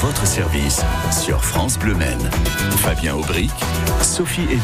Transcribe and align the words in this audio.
votre 0.00 0.26
service 0.26 0.82
sur 1.10 1.42
France 1.42 1.78
Bleu 1.78 1.94
Maine. 1.94 2.30
Fabien 2.78 3.14
Aubric, 3.14 3.50
Sophie 4.02 4.42
Elie. 4.42 4.60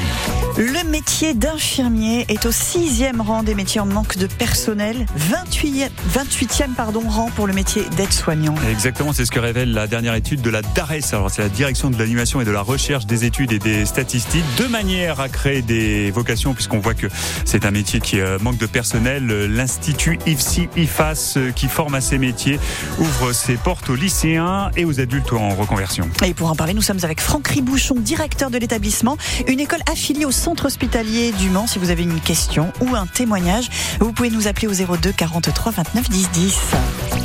Le 0.59 0.91
métier 0.91 1.33
d'infirmier 1.33 2.27
est 2.29 2.45
au 2.45 2.53
sixième 2.53 3.23
rang 3.23 3.43
des 3.43 3.55
métiers 3.55 3.81
en 3.81 3.87
manque 3.87 4.19
de 4.19 4.27
personnel, 4.27 5.07
28e, 5.31 5.89
28e 6.13 6.75
pardon, 6.77 7.03
rang 7.09 7.31
pour 7.35 7.47
le 7.47 7.55
métier 7.55 7.85
d'aide-soignant. 7.97 8.55
Exactement, 8.71 9.15
c'est 9.15 9.25
ce 9.25 9.31
que 9.31 9.39
révèle 9.39 9.73
la 9.73 9.87
dernière 9.87 10.15
étude 10.15 10.43
de 10.43 10.51
la 10.51 10.61
DARES. 10.61 11.13
Alors, 11.13 11.31
c'est 11.31 11.43
la 11.43 11.49
direction 11.49 11.89
de 11.89 11.99
l'animation 11.99 12.43
et 12.43 12.45
de 12.45 12.51
la 12.51 12.61
recherche 12.61 13.07
des 13.07 13.25
études 13.25 13.53
et 13.53 13.59
des 13.59 13.87
statistiques. 13.87 14.45
De 14.59 14.67
manière 14.67 15.21
à 15.21 15.31
créer 15.31 15.63
des 15.63 16.11
vocations, 16.11 16.53
puisqu'on 16.53 16.81
voit 16.81 16.95
que 16.95 17.07
c'est 17.47 17.65
un 17.65 17.71
métier 17.71 18.01
qui 18.01 18.21
euh, 18.21 18.39
manque 18.39 18.59
de 18.59 18.67
personnel. 18.67 19.27
L'Institut 19.27 20.19
IFSI-IFAS, 20.27 21.35
euh, 21.39 21.53
qui 21.53 21.69
forme 21.69 21.95
à 21.95 22.03
ces 22.03 22.19
métiers, 22.19 22.61
ouvre 22.99 23.33
ses 23.33 23.57
portes 23.57 23.89
aux 23.89 23.97
lycéens 23.97 24.71
et 24.77 24.85
aux 24.85 25.01
adultes 25.01 25.22
en 25.31 25.55
reconversion. 25.55 26.09
Et 26.25 26.35
pour 26.35 26.51
en 26.51 26.57
parler, 26.57 26.75
nous 26.75 26.83
sommes 26.83 26.99
avec 27.03 27.21
Franck 27.21 27.49
Ribouchon, 27.49 27.95
directeur 27.97 28.51
de 28.51 28.59
l'établissement, 28.59 29.17
une 29.47 29.61
école 29.61 29.81
affiliée 29.91 30.25
au 30.25 30.31
centre 30.31 30.67
hospitalier 30.67 31.33
du 31.33 31.51
Mans. 31.51 31.67
Si 31.67 31.79
vous 31.79 31.91
avez 31.91 32.03
une 32.03 32.21
question 32.21 32.73
ou 32.81 32.95
un 32.95 33.07
témoignage, 33.07 33.69
vous 34.01 34.13
pouvez 34.13 34.31
nous 34.31 34.49
appeler 34.49 34.69
au 34.69 34.97
02 34.97 35.13
43 35.13 35.73
29 35.73 36.11
10 36.11 36.31
10. 36.31 36.59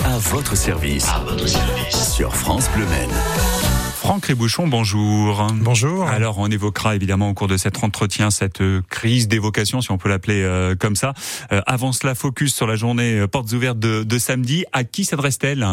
À 0.05 0.17
votre 0.17 0.55
service. 0.55 1.07
À 1.07 1.19
votre 1.19 1.47
service. 1.47 2.13
Sur 2.13 2.35
France 2.35 2.69
Bleu 2.75 2.85
Maine. 2.85 3.09
Franck 3.95 4.25
Ribouchon, 4.27 4.67
bonjour. 4.67 5.47
Bonjour. 5.55 6.07
Alors, 6.07 6.37
on 6.37 6.49
évoquera 6.49 6.95
évidemment 6.95 7.29
au 7.29 7.33
cours 7.33 7.47
de 7.47 7.57
cet 7.57 7.83
entretien 7.83 8.29
cette 8.31 8.61
euh, 8.61 8.81
crise 8.89 9.27
d'évocation, 9.27 9.81
si 9.81 9.91
on 9.91 9.97
peut 9.97 10.07
l'appeler 10.07 10.43
euh, 10.43 10.75
comme 10.75 10.95
ça. 10.95 11.13
Euh, 11.51 11.61
avant 11.65 11.91
cela, 11.91 12.15
focus 12.15 12.55
sur 12.55 12.67
la 12.67 12.75
journée 12.75 13.19
euh, 13.19 13.27
portes 13.27 13.51
ouvertes 13.51 13.79
de, 13.79 14.03
de 14.03 14.17
samedi. 14.17 14.63
À 14.71 14.83
qui 14.85 15.03
s'adresse-t-elle? 15.03 15.65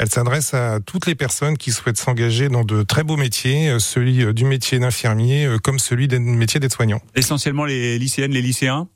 Elle 0.00 0.08
s'adresse 0.08 0.54
à 0.54 0.80
toutes 0.80 1.04
les 1.04 1.14
personnes 1.14 1.58
qui 1.58 1.72
souhaitent 1.72 1.98
s'engager 1.98 2.48
dans 2.48 2.64
de 2.64 2.82
très 2.82 3.04
beaux 3.04 3.18
métiers, 3.18 3.68
euh, 3.68 3.78
celui 3.78 4.24
euh, 4.24 4.32
du 4.32 4.46
métier 4.46 4.78
d'infirmier 4.78 5.44
euh, 5.44 5.58
comme 5.58 5.78
celui 5.78 6.08
du 6.08 6.18
métier 6.18 6.58
d'aide-soignant. 6.58 7.02
Essentiellement 7.14 7.66
les 7.66 7.98
lycéennes, 7.98 8.32
les 8.32 8.40
lycéens 8.40 8.88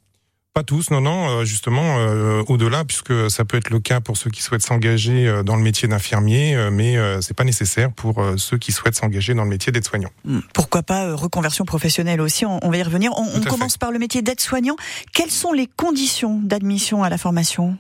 Pas 0.55 0.63
tous, 0.63 0.91
non, 0.91 1.03
non, 1.03 1.45
justement, 1.45 1.99
euh, 1.99 2.43
au-delà, 2.49 2.87
puisque 2.87 3.31
ça 3.31 3.45
peut 3.45 3.59
être 3.59 3.69
le 3.69 3.81
cas 3.81 4.01
pour 4.01 4.17
ceux 4.17 4.31
qui 4.31 4.41
souhaitent 4.41 4.63
s'engager 4.63 5.43
dans 5.45 5.57
le 5.57 5.63
métier 5.63 5.89
d'infirmier, 5.89 6.57
mais 6.73 6.97
euh, 6.97 7.21
c'est 7.21 7.35
pas 7.35 7.45
nécessaire 7.45 7.93
pour 7.93 8.21
euh, 8.21 8.39
ceux 8.39 8.57
qui 8.57 8.73
souhaitent 8.73 8.97
s'engager 8.97 9.35
dans 9.35 9.45
le 9.45 9.51
métier 9.51 9.73
d'aide-soignant. 9.73 10.11
Hmm. 10.25 10.41
Pourquoi 10.55 10.83
pas 10.83 11.05
euh, 11.05 11.15
reconversion 11.15 11.67
professionnelle 11.67 12.23
aussi, 12.23 12.47
on, 12.47 12.65
on 12.65 12.71
va 12.71 12.79
y 12.79 12.83
revenir. 12.83 13.13
On, 13.19 13.41
commence 13.43 13.77
par 13.77 13.91
le 13.91 13.99
métier 13.99 14.23
d'aide-soignant. 14.23 14.77
Quelles 15.13 15.31
sont 15.31 15.53
les 15.53 15.67
conditions 15.67 16.41
d'admission 16.43 17.03
à 17.03 17.11
la 17.11 17.19
formation? 17.19 17.77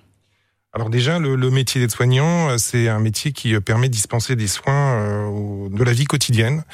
Alors 0.76 0.90
déjà, 0.90 1.20
le, 1.20 1.50
métier 1.50 1.80
d'aide-soignant, 1.80 2.48
euh, 2.48 2.58
c'est 2.58 2.88
un 2.88 2.98
métier 2.98 3.30
qui 3.30 3.54
euh, 3.54 3.60
permet 3.60 3.86
de 3.86 3.92
dispenser 3.92 4.34
des 4.34 4.48
soins 4.48 4.96
euh, 4.96 5.68
de 5.68 5.84
la 5.84 5.92
vie 5.92 6.04
quotidienne 6.04 6.64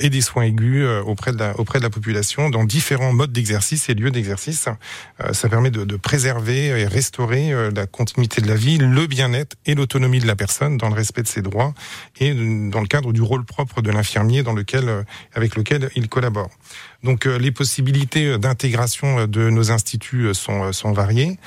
et 0.00 0.10
des 0.10 0.20
soins 0.20 0.44
aigus 0.44 0.86
auprès 1.06 1.32
de 1.32 1.38
la, 1.38 1.58
auprès 1.58 1.78
de 1.78 1.84
la 1.84 1.90
population 1.90 2.50
dans 2.50 2.62
différents 2.62 3.12
modes 3.12 3.32
d'exercice 3.32 3.88
et 3.88 3.94
lieux 3.94 4.10
d'exercice. 4.10 4.68
Ça 5.32 5.48
permet 5.48 5.70
de, 5.70 5.84
de 5.84 5.96
préserver 5.96 6.66
et 6.66 6.86
restaurer 6.86 7.70
la 7.74 7.86
continuité 7.86 8.40
de 8.40 8.48
la 8.48 8.54
vie, 8.54 8.78
le 8.78 9.06
bien-être 9.06 9.56
et 9.66 9.74
l'autonomie 9.74 10.18
de 10.20 10.26
la 10.26 10.36
personne 10.36 10.76
dans 10.76 10.88
le 10.88 10.94
respect 10.94 11.22
de 11.22 11.28
ses 11.28 11.42
droits 11.42 11.74
et 12.20 12.34
dans 12.34 12.80
le 12.80 12.86
cadre 12.86 13.12
du 13.12 13.22
rôle 13.22 13.44
propre 13.44 13.82
de 13.82 13.90
l'infirmier 13.90 14.42
dans 14.42 14.52
lequel, 14.52 15.04
avec 15.34 15.56
lequel 15.56 15.90
il 15.96 16.08
collabore. 16.08 16.50
Donc 17.04 17.26
euh, 17.26 17.38
les 17.38 17.52
possibilités 17.52 18.26
euh, 18.26 18.38
d'intégration 18.38 19.20
euh, 19.20 19.26
de 19.28 19.50
nos 19.50 19.70
instituts 19.70 20.34
sont, 20.34 20.72
sont 20.72 20.92
variées. 20.92 21.38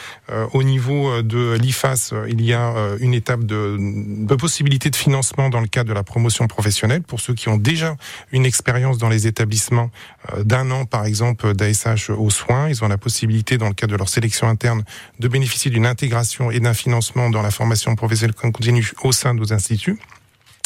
Au 0.53 0.63
niveau 0.63 1.21
de 1.21 1.57
l'IFAS, 1.59 2.13
il 2.29 2.41
y 2.41 2.53
a 2.53 2.73
une 2.99 3.13
étape 3.13 3.43
de, 3.43 3.75
de 3.79 4.35
possibilité 4.35 4.89
de 4.89 4.95
financement 4.95 5.49
dans 5.49 5.59
le 5.59 5.67
cadre 5.67 5.89
de 5.89 5.93
la 5.93 6.03
promotion 6.03 6.47
professionnelle 6.47 7.01
pour 7.01 7.19
ceux 7.19 7.33
qui 7.33 7.49
ont 7.49 7.57
déjà 7.57 7.97
une 8.31 8.45
expérience 8.45 8.97
dans 8.97 9.09
les 9.09 9.27
établissements 9.27 9.91
d'un 10.41 10.71
an, 10.71 10.85
par 10.85 11.05
exemple, 11.05 11.53
d'ASH 11.53 12.09
aux 12.11 12.29
soins. 12.29 12.69
Ils 12.69 12.83
ont 12.83 12.87
la 12.87 12.97
possibilité, 12.97 13.57
dans 13.57 13.67
le 13.67 13.73
cadre 13.73 13.91
de 13.91 13.97
leur 13.97 14.09
sélection 14.09 14.47
interne, 14.47 14.83
de 15.19 15.27
bénéficier 15.27 15.69
d'une 15.69 15.85
intégration 15.85 16.49
et 16.49 16.59
d'un 16.59 16.73
financement 16.73 17.29
dans 17.29 17.41
la 17.41 17.51
formation 17.51 17.95
professionnelle 17.95 18.35
continue 18.35 18.89
au 19.03 19.11
sein 19.11 19.33
de 19.33 19.39
nos 19.39 19.51
instituts. 19.51 19.99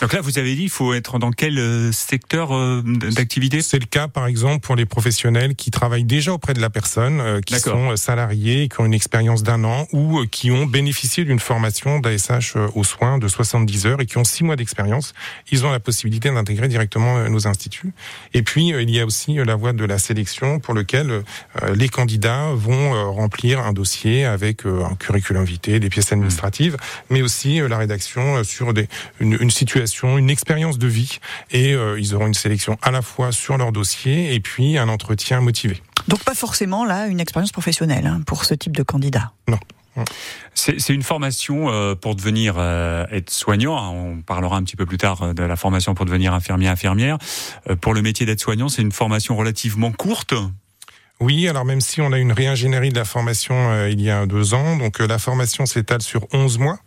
Donc 0.01 0.11
là, 0.11 0.19
vous 0.19 0.37
avez 0.37 0.55
dit, 0.55 0.63
il 0.63 0.69
faut 0.69 0.93
être 0.93 1.19
dans 1.19 1.31
quel 1.31 1.57
euh, 1.57 1.91
secteur 1.93 2.53
euh, 2.53 2.81
d'activité? 2.83 3.61
C'est 3.61 3.79
le 3.79 3.85
cas, 3.85 4.09
par 4.09 4.27
exemple, 4.27 4.59
pour 4.59 4.75
les 4.75 4.85
professionnels 4.85 5.55
qui 5.55 5.71
travaillent 5.71 6.03
déjà 6.03 6.33
auprès 6.33 6.53
de 6.53 6.59
la 6.59 6.69
personne, 6.69 7.21
euh, 7.21 7.39
qui 7.39 7.57
sont 7.57 7.95
salariés, 7.95 8.67
qui 8.67 8.81
ont 8.81 8.85
une 8.85 8.93
expérience 8.93 9.41
d'un 9.41 9.63
an 9.63 9.87
ou 9.93 10.19
euh, 10.19 10.25
qui 10.25 10.51
ont 10.51 10.65
bénéficié 10.65 11.23
d'une 11.23 11.39
formation 11.39 11.99
d'ASH 11.99 12.57
aux 12.75 12.83
soins 12.83 13.19
de 13.19 13.29
70 13.29 13.85
heures 13.85 14.01
et 14.01 14.05
qui 14.05 14.17
ont 14.17 14.25
six 14.25 14.43
mois 14.43 14.57
d'expérience. 14.57 15.13
Ils 15.51 15.65
ont 15.65 15.71
la 15.71 15.79
possibilité 15.79 16.29
d'intégrer 16.29 16.67
directement 16.67 17.29
nos 17.29 17.47
instituts. 17.47 17.93
Et 18.33 18.41
puis, 18.41 18.69
il 18.69 18.89
y 18.89 18.99
a 18.99 19.05
aussi 19.05 19.35
la 19.35 19.55
voie 19.55 19.71
de 19.71 19.85
la 19.85 19.97
sélection 19.97 20.59
pour 20.59 20.73
lequel 20.73 21.09
euh, 21.09 21.21
les 21.73 21.87
candidats 21.87 22.49
vont 22.53 23.13
remplir 23.13 23.59
un 23.59 23.71
dossier 23.71 24.25
avec 24.25 24.65
un 24.65 24.95
curriculum 24.95 25.45
vitae, 25.45 25.79
des 25.79 25.89
pièces 25.89 26.11
administratives, 26.11 26.75
mais 27.09 27.21
aussi 27.21 27.59
la 27.59 27.77
rédaction 27.77 28.43
sur 28.43 28.73
des, 28.73 28.87
une, 29.19 29.37
une 29.39 29.51
situation, 29.51 29.84
une 30.17 30.29
expérience 30.29 30.77
de 30.77 30.87
vie. 30.87 31.19
Et 31.51 31.73
euh, 31.73 31.99
ils 31.99 32.15
auront 32.15 32.27
une 32.27 32.33
sélection 32.33 32.77
à 32.81 32.91
la 32.91 33.01
fois 33.01 33.31
sur 33.31 33.57
leur 33.57 33.71
dossier 33.71 34.33
et 34.33 34.39
puis 34.39 34.77
un 34.77 34.89
entretien 34.89 35.41
motivé. 35.41 35.81
Donc 36.07 36.23
pas 36.23 36.35
forcément 36.35 36.85
là 36.85 37.07
une 37.07 37.19
expérience 37.19 37.51
professionnelle 37.51 38.05
hein, 38.05 38.21
pour 38.25 38.45
ce 38.45 38.53
type 38.53 38.75
de 38.75 38.83
candidat. 38.83 39.31
C'est 40.53 40.79
c'est 40.79 40.93
une 40.93 41.03
formation 41.03 41.69
euh, 41.69 41.95
pour 41.95 42.15
devenir 42.15 42.55
euh, 42.57 43.05
être 43.11 43.29
soignant. 43.29 43.77
hein. 43.77 43.89
On 43.89 44.21
parlera 44.21 44.57
un 44.57 44.63
petit 44.63 44.75
peu 44.75 44.85
plus 44.85 44.97
tard 44.97 45.33
de 45.33 45.43
la 45.43 45.55
formation 45.55 45.93
pour 45.95 46.05
devenir 46.05 46.33
infirmier, 46.33 46.67
infirmière. 46.67 47.17
Pour 47.79 47.93
le 47.93 48.01
métier 48.01 48.25
d'aide-soignant, 48.25 48.67
c'est 48.67 48.81
une 48.81 48.91
formation 48.91 49.37
relativement 49.37 49.91
courte. 49.91 50.33
Oui, 51.21 51.47
alors 51.47 51.63
même 51.63 51.79
si 51.79 52.01
on 52.01 52.11
a 52.11 52.17
une 52.19 52.33
réingénierie 52.33 52.89
de 52.89 52.97
la 52.97 53.05
formation 53.05 53.55
euh, 53.71 53.89
il 53.89 54.01
y 54.01 54.09
a 54.11 54.25
deux 54.25 54.53
ans, 54.53 54.75
donc 54.75 54.99
euh, 54.99 55.07
la 55.07 55.17
formation 55.17 55.65
s'étale 55.65 56.01
sur 56.01 56.27
11 56.33 56.57
mois, 56.59 56.77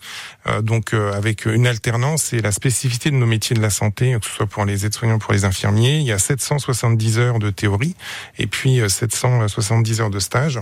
euh, 0.46 0.60
donc 0.60 0.92
euh, 0.92 1.14
avec 1.14 1.46
une 1.46 1.66
alternance 1.66 2.34
et 2.34 2.42
la 2.42 2.52
spécificité 2.52 3.10
de 3.10 3.16
nos 3.16 3.24
métiers 3.24 3.56
de 3.56 3.62
la 3.62 3.70
santé, 3.70 4.14
que 4.20 4.26
ce 4.26 4.32
soit 4.34 4.46
pour 4.46 4.66
les 4.66 4.84
aides-soignants, 4.84 5.18
pour 5.18 5.32
les 5.32 5.46
infirmiers, 5.46 5.96
il 5.96 6.02
y 6.02 6.12
a 6.12 6.18
770 6.18 7.18
heures 7.18 7.38
de 7.38 7.48
théorie 7.48 7.96
et 8.38 8.46
puis 8.46 8.80
euh, 8.82 8.90
770 8.90 10.02
heures 10.02 10.10
de 10.10 10.18
stage. 10.20 10.60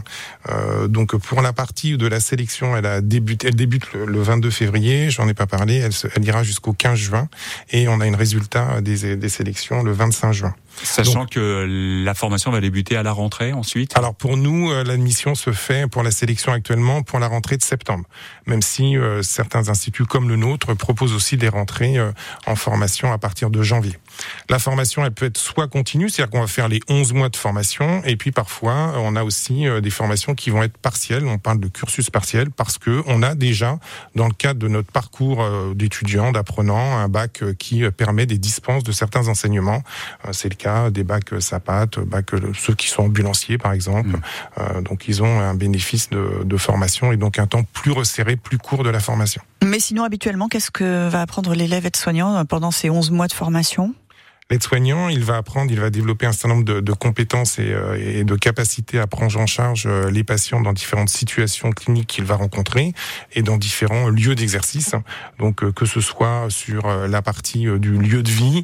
Euh, 0.49 0.87
donc 0.87 1.16
pour 1.16 1.43
la 1.43 1.53
partie 1.53 1.97
de 1.99 2.06
la 2.06 2.21
sélection, 2.21 2.76
elle 2.76 2.87
a 2.87 3.00
débuté, 3.00 3.49
elle 3.49 3.56
débute 3.56 3.93
le, 3.94 4.05
le 4.06 4.22
22 4.22 4.49
février, 4.50 5.10
j'en 5.10 5.26
ai 5.26 5.34
pas 5.34 5.47
parlé, 5.49 5.75
elle, 5.78 5.93
se- 5.93 6.06
elle 6.15 6.25
ira 6.25 6.44
jusqu'au 6.44 6.72
15 6.72 6.97
juin 6.97 7.28
et 7.72 7.88
on 7.88 8.00
a 8.00 8.06
une 8.06 8.15
résultat 8.15 8.81
des, 8.81 9.16
des 9.16 9.28
sélections 9.28 9.82
le 9.82 9.91
25 9.91 10.32
juin. 10.32 10.55
Sachant 10.82 11.26
que 11.26 12.03
la 12.04 12.14
formation 12.14 12.50
va 12.50 12.60
débuter 12.60 12.97
à 12.97 13.03
la 13.03 13.12
rentrée 13.12 13.53
ensuite. 13.53 13.97
Alors 13.97 14.14
pour 14.14 14.37
nous, 14.37 14.70
euh, 14.70 14.84
l'admission 14.84 15.34
se 15.34 15.53
fait 15.53 15.88
pour 15.88 16.03
la 16.03 16.10
sélection 16.10 16.53
actuellement 16.53 17.03
pour 17.03 17.19
la 17.19 17.28
rentrée 17.28 17.56
de 17.56 17.62
septembre, 17.62 18.04
même 18.47 18.62
si 18.62 18.97
euh, 18.97 19.22
certains 19.22 19.69
instituts 19.69 20.04
comme 20.04 20.28
le 20.28 20.37
nôtre 20.37 20.75
proposent 20.75 21.14
aussi 21.14 21.37
des 21.37 21.48
rentrées 21.48 21.98
euh, 21.98 22.12
en 22.47 22.56
formation 22.56 23.12
à 23.12 23.19
partir 23.19 23.50
de 23.50 23.62
janvier. 23.62 23.97
La 24.48 24.59
formation, 24.59 25.04
elle 25.04 25.12
peut 25.12 25.26
être 25.26 25.38
soit 25.38 25.69
continue, 25.69 26.09
c'est-à-dire 26.09 26.31
qu'on 26.31 26.41
va 26.41 26.47
faire 26.47 26.69
les 26.69 26.81
11 26.88 27.12
mois 27.12 27.28
de 27.28 27.37
formation, 27.37 28.03
et 28.04 28.16
puis 28.16 28.32
parfois, 28.32 28.94
on 28.97 29.16
a 29.16 29.25
aussi 29.25 29.66
euh, 29.66 29.81
des 29.81 29.91
formations 29.91 30.34
qui 30.34 30.50
vont 30.50 30.62
être 30.62 30.78
partielles, 30.78 31.26
on 31.26 31.38
parle 31.38 31.60
de 31.60 31.69
cursus 31.69 32.10
partiel, 32.10 32.50
parce 32.50 32.78
que 32.78 33.03
on 33.06 33.22
a 33.22 33.34
déjà, 33.34 33.78
dans 34.14 34.26
le 34.26 34.32
cadre 34.32 34.60
de 34.60 34.69
notre 34.69 34.91
parcours 34.91 35.43
euh, 35.43 35.75
d'étudiant, 35.75 36.32
d'apprenant, 36.32 36.97
un 36.98 37.08
bac 37.08 37.43
qui 37.58 37.82
permet 37.91 38.26
des 38.26 38.38
dispenses 38.38 38.82
de 38.82 38.93
certains 38.93 39.28
enseignements. 39.28 39.82
C'est 40.32 40.48
le 40.48 40.54
cas 40.54 40.66
des 40.91 41.04
bacs 41.04 41.32
euh, 41.32 41.41
SAPAT, 41.41 41.87
bacs, 42.06 42.34
euh, 42.34 42.53
ceux 42.54 42.75
qui 42.75 42.88
sont 42.88 43.04
ambulanciers 43.04 43.59
par 43.59 43.72
exemple. 43.72 44.10
Mm. 44.10 44.21
Euh, 44.59 44.81
donc 44.82 45.09
ils 45.09 45.22
ont 45.22 45.41
un 45.41 45.54
bénéfice 45.54 46.10
de, 46.10 46.43
de 46.44 46.56
formation 46.56 47.12
et 47.12 47.16
donc 47.16 47.38
un 47.38 47.47
temps 47.47 47.62
plus 47.72 47.93
resserré, 47.93 48.37
plus 48.37 48.59
court 48.59 48.84
de 48.84 48.91
la 48.91 49.00
formation. 49.00 49.43
Mais 49.65 49.81
sinon 49.81 50.05
habituellement, 50.05 50.49
qu'est-ce 50.49 50.71
que 50.71 51.09
va 51.09 51.22
apprendre 51.22 51.55
l'élève 51.55 51.87
aide-soignant 51.87 52.37
euh, 52.37 52.44
pendant 52.44 52.71
ces 52.71 52.91
11 52.91 53.10
mois 53.10 53.26
de 53.26 53.32
formation? 53.32 53.94
L'aide-soignant, 54.48 55.08
il 55.08 55.25
va 55.25 55.38
apprendre, 55.38 55.72
il 55.72 55.81
va 55.81 55.90
développer 55.90 56.25
un 56.25 56.31
certain 56.31 56.50
nombre 56.50 56.64
de, 56.64 56.78
de 56.78 56.93
compétences 56.93 57.58
et, 57.58 57.72
euh, 57.72 57.98
et 57.98 58.22
de 58.22 58.37
capacités 58.37 59.00
à 59.00 59.08
prendre 59.08 59.37
en 59.40 59.46
charge 59.46 59.87
euh, 59.87 60.08
les 60.08 60.22
patients 60.22 60.60
dans 60.60 60.72
différentes 60.72 61.08
situations 61.08 61.72
cliniques 61.72 62.06
qu'il 62.06 62.22
va 62.22 62.37
rencontrer 62.37 62.93
et 63.32 63.43
dans 63.43 63.56
différents 63.56 64.08
lieux 64.08 64.37
d'exercice. 64.37 64.94
Donc 65.40 65.64
euh, 65.64 65.72
que 65.72 65.84
ce 65.84 66.00
soit 66.00 66.46
sur 66.48 66.87
la 66.87 67.22
partie 67.22 67.66
du 67.81 67.98
lieu 67.98 68.22
de 68.22 68.31
vie 68.31 68.62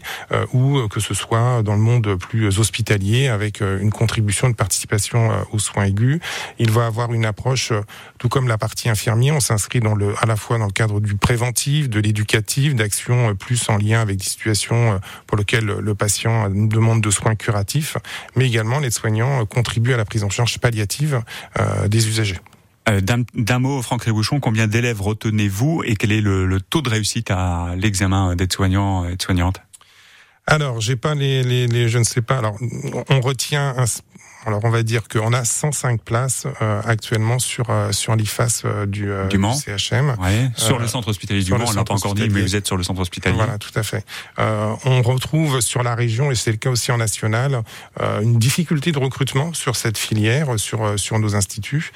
ou 0.53 0.87
que 0.89 1.01
ce 1.01 1.15
soit 1.15 1.63
dans 1.65 1.75
le 1.75 1.81
monde 1.81 2.17
plus 2.17 2.59
hospitalier 2.61 3.27
avec 3.27 3.61
une 3.61 3.91
contribution 3.91 4.49
de 4.49 4.55
participation 4.55 5.31
aux 5.53 5.59
soins 5.59 5.85
aigus. 5.85 6.21
Il 6.59 6.71
va 6.71 6.87
avoir 6.87 7.13
une 7.13 7.25
approche, 7.25 7.73
tout 8.19 8.29
comme 8.29 8.47
la 8.47 8.59
partie 8.59 8.89
infirmier, 8.89 9.33
on 9.33 9.41
s'inscrit 9.41 9.81
dans 9.81 9.95
le, 9.95 10.15
à 10.21 10.27
la 10.27 10.37
fois 10.37 10.59
dans 10.59 10.67
le 10.67 10.73
cadre 10.73 11.01
du 11.01 11.17
préventif, 11.17 11.89
de 11.89 12.01
l'éducatif, 12.01 12.75
d'actions 12.75 13.35
plus 13.35 13.69
en 13.69 13.77
lien 13.77 14.01
avec 14.01 14.19
des 14.19 14.25
situations 14.25 15.01
pour 15.27 15.37
lesquelles 15.37 15.72
le 15.81 15.95
patient 15.95 16.45
a 16.45 16.49
une 16.49 16.69
demande 16.69 17.01
de 17.01 17.11
soins 17.11 17.35
curatifs, 17.35 17.97
mais 18.37 18.47
également 18.47 18.79
les 18.79 18.91
soignants 18.91 19.45
contribuent 19.47 19.95
à 19.95 19.97
la 19.97 20.05
prise 20.05 20.25
en 20.25 20.31
charge 20.31 20.59
palliative 20.59 21.23
euh, 21.59 21.89
des 21.89 22.09
usagers. 22.09 22.39
Euh, 22.89 23.01
d'un 23.01 23.59
mot, 23.61 23.81
Franck 23.81 24.03
Rébouchon, 24.05 24.41
combien 24.41 24.67
d'élèves 24.67 25.01
retenez-vous 25.01 25.83
et 25.85 25.95
quel 25.95 26.11
est 26.11 26.21
le, 26.21 26.47
le 26.47 26.61
taux 26.61 26.83
de 26.83 26.89
réussite 26.89 27.31
à 27.31 27.75
l'examen 27.77 28.35
d'aide-soignant 28.35 29.09
et 29.09 29.17
soignante? 29.21 29.61
Alors, 30.47 30.81
j'ai 30.81 30.97
pas 30.97 31.15
les, 31.15 31.45
les, 31.45 31.69
les, 31.69 31.89
je 31.89 31.99
ne 31.99 32.05
sais 32.05 32.23
pas. 32.23 32.39
Alors, 32.39 32.57
on 33.09 33.21
retient 33.21 33.75
un, 33.79 33.85
alors 34.47 34.61
on 34.65 34.71
va 34.71 34.83
dire 34.83 35.09
qu'on 35.09 35.33
a 35.33 35.45
105 35.45 36.03
places 36.03 36.47
euh, 36.61 36.81
actuellement 36.85 37.39
sur 37.39 37.71
euh, 37.71 37.93
sur 37.93 38.17
l'IFAS 38.17 38.63
euh, 38.65 38.87
du, 38.87 39.11
du, 39.29 39.39
Mans. 39.39 39.55
CHM. 39.55 40.17
Ouais, 40.21 40.51
sur 40.57 40.79
le 40.79 40.87
centre 40.87 41.09
hospitalier 41.09 41.43
du 41.43 41.53
Mans, 41.53 41.65
on 41.67 41.73
l'a 41.73 41.85
pas 41.85 41.95
encore 41.95 42.15
dit, 42.15 42.29
mais 42.29 42.43
vous 42.43 42.57
êtes 42.57 42.67
sur 42.67 42.77
le 42.77 42.83
centre 42.83 43.01
hospitalier. 43.01 43.37
Voilà, 43.37 43.59
tout 43.59 43.71
à 43.75 43.83
fait. 43.83 44.05
on 44.39 45.03
retrouve 45.03 45.61
sur 45.61 45.83
la 45.83 45.95
région, 45.95 46.31
et 46.31 46.35
c'est 46.35 46.51
le 46.51 46.57
cas 46.57 46.71
aussi 46.71 46.93
en 46.93 46.99
national, 46.99 47.63
une 48.23 48.39
difficulté 48.39 48.93
de 48.93 48.99
recrutement 48.99 49.53
sur 49.53 49.77
cette 49.77 49.99
filière, 49.99 50.59
sur 50.59 50.99
sur 50.99 51.19
nos 51.19 51.35
instituts. 51.35 51.93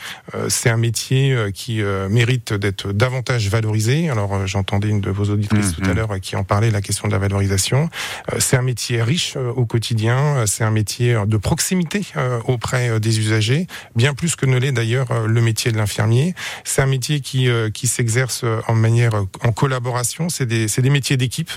c'est 0.48 0.70
un 0.70 0.76
métier 0.76 1.36
qui 1.54 1.82
mérite 2.10 2.52
d'être 2.52 2.92
davantage 2.92 3.48
valorisé. 3.48 4.08
Alors 4.08 4.46
j'entendais 4.46 4.88
une 4.88 5.00
de 5.00 5.10
vos 5.10 5.30
auditrices 5.30 5.74
tout 5.74 5.82
à 5.84 5.88
mhm. 5.88 5.94
l'heure 5.94 6.20
qui 6.20 6.36
en 6.36 6.44
parlait, 6.44 6.70
la 6.70 6.82
question 6.82 7.08
de 7.08 7.12
la 7.12 7.18
valorisation. 7.18 7.90
c'est 8.38 8.56
un 8.56 8.62
métier 8.62 9.02
riche 9.02 9.36
au 9.36 9.66
quotidien, 9.66 10.46
c'est 10.46 10.64
un 10.64 10.70
métier 10.70 11.16
de 11.26 11.36
proximité 11.36 12.02
euh, 12.16 12.35
auprès 12.46 12.88
euh, 12.88 12.98
des 12.98 13.18
usagers, 13.18 13.66
bien 13.94 14.14
plus 14.14 14.36
que 14.36 14.46
ne 14.46 14.58
l'est 14.58 14.72
d'ailleurs 14.72 15.10
euh, 15.10 15.26
le 15.26 15.40
métier 15.40 15.72
de 15.72 15.76
l'infirmier. 15.76 16.34
C'est 16.64 16.82
un 16.82 16.86
métier 16.86 17.20
qui, 17.20 17.48
qui 17.72 17.86
s'exerce 17.86 18.44
en 18.68 18.74
manière 18.74 19.12
en 19.42 19.52
collaboration. 19.52 20.28
C'est 20.28 20.46
des, 20.46 20.66
des 20.66 20.90
métiers 20.90 21.16
d'équipe. 21.16 21.50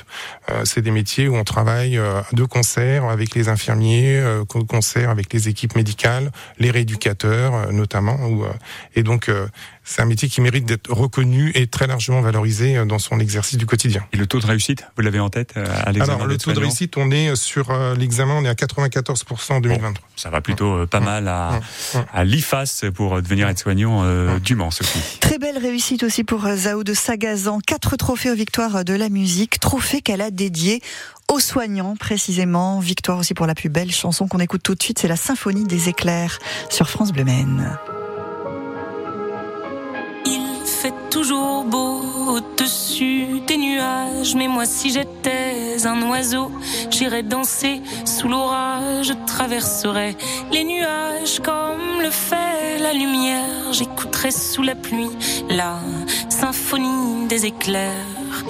C'est 0.63 0.81
des 0.81 0.91
métiers 0.91 1.27
où 1.27 1.35
on 1.35 1.43
travaille 1.43 1.99
de 2.33 2.43
concert 2.43 3.05
avec 3.05 3.35
les 3.35 3.49
infirmiers, 3.49 4.19
de 4.19 4.63
concert 4.63 5.09
avec 5.09 5.33
les 5.33 5.47
équipes 5.47 5.75
médicales, 5.75 6.31
les 6.57 6.71
rééducateurs 6.71 7.71
notamment. 7.71 8.17
Et 8.95 9.03
donc 9.03 9.31
c'est 9.89 10.03
un 10.03 10.05
métier 10.05 10.29
qui 10.29 10.39
mérite 10.39 10.65
d'être 10.65 10.91
reconnu 10.93 11.51
et 11.55 11.65
très 11.65 11.87
largement 11.87 12.21
valorisé 12.21 12.77
euh, 12.77 12.85
dans 12.85 12.99
son 12.99 13.19
exercice 13.19 13.57
du 13.57 13.65
quotidien. 13.65 14.05
Et 14.13 14.17
le 14.17 14.27
taux 14.27 14.39
de 14.39 14.45
réussite, 14.45 14.85
vous 14.95 15.01
l'avez 15.01 15.19
en 15.19 15.29
tête 15.29 15.53
euh, 15.57 15.65
à 15.83 15.91
l'examen 15.91 16.13
Alors, 16.13 16.27
le 16.27 16.37
taux 16.37 16.53
de 16.53 16.59
réussite, 16.59 16.95
on 16.95 17.09
est 17.09 17.35
sur 17.35 17.71
euh, 17.71 17.95
l'examen, 17.95 18.35
on 18.35 18.45
est 18.45 18.49
à 18.49 18.53
94% 18.53 19.53
en 19.53 19.59
2023. 19.61 20.07
ça 20.15 20.29
va 20.29 20.41
plutôt 20.41 20.85
pas 20.85 20.99
mal 20.99 21.27
à, 21.27 21.59
à 22.13 22.23
l'IFAS 22.23 22.83
pour 22.93 23.19
devenir 23.19 23.49
aide-soignant 23.49 24.37
du 24.37 24.55
Mans, 24.55 24.69
Très 25.19 25.39
belle 25.39 25.57
réussite 25.57 26.03
aussi 26.03 26.23
pour 26.23 26.47
Zao 26.55 26.83
de 26.83 26.93
Sagazan. 26.93 27.59
Quatre 27.59 27.95
trophées 27.95 28.29
aux 28.29 28.35
victoires 28.35 28.85
de 28.85 28.93
la 28.93 29.09
musique, 29.09 29.59
trophées 29.59 30.01
qu'elle 30.01 30.21
a 30.21 30.29
dédiés 30.29 30.81
aux 31.31 31.39
soignants 31.39 31.95
précisément. 31.95 32.79
Victoire 32.79 33.17
aussi 33.17 33.33
pour 33.33 33.47
la 33.47 33.55
plus 33.55 33.69
belle 33.69 33.91
chanson 33.91 34.27
qu'on 34.27 34.39
écoute 34.39 34.61
tout 34.61 34.75
de 34.75 34.83
suite, 34.83 34.99
c'est 34.99 35.07
la 35.07 35.15
Symphonie 35.15 35.65
des 35.65 35.89
éclairs 35.89 36.37
sur 36.69 36.89
France 36.89 37.11
Bleu 37.11 37.23
Maine. 37.23 37.77
Toujours 41.09 41.63
beau 41.63 42.01
au-dessus 42.27 43.41
des 43.47 43.57
nuages. 43.57 44.35
Mais 44.35 44.47
moi, 44.47 44.65
si 44.65 44.91
j'étais 44.91 45.85
un 45.85 46.01
oiseau, 46.09 46.51
j'irais 46.91 47.23
danser 47.23 47.81
sous 48.05 48.27
l'orage. 48.27 49.07
Je 49.07 49.13
traverserais 49.25 50.15
les 50.51 50.63
nuages 50.63 51.39
comme 51.43 52.01
le 52.01 52.11
fait 52.11 52.79
la 52.79 52.93
lumière. 52.93 53.71
J'écouterais 53.71 54.31
sous 54.31 54.63
la 54.63 54.75
pluie 54.75 55.11
la 55.49 55.79
symphonie 56.29 57.27
des 57.27 57.45
éclairs. 57.45 58.43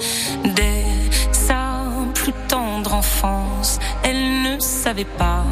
Dès 0.44 0.84
sa 1.32 1.80
plus 2.14 2.34
tendre 2.48 2.94
enfance, 2.94 3.78
elle 4.02 4.42
ne 4.42 4.58
savait 4.58 5.04
pas 5.18 5.44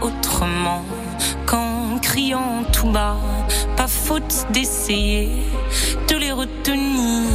autrement 0.00 0.82
qu'en 1.46 1.98
criant 2.00 2.64
tout 2.72 2.90
bas 2.90 3.16
pas 3.76 3.86
faute 3.86 4.46
d'essayer 4.50 5.28
de 6.08 6.16
les 6.16 6.32
retenir. 6.32 7.28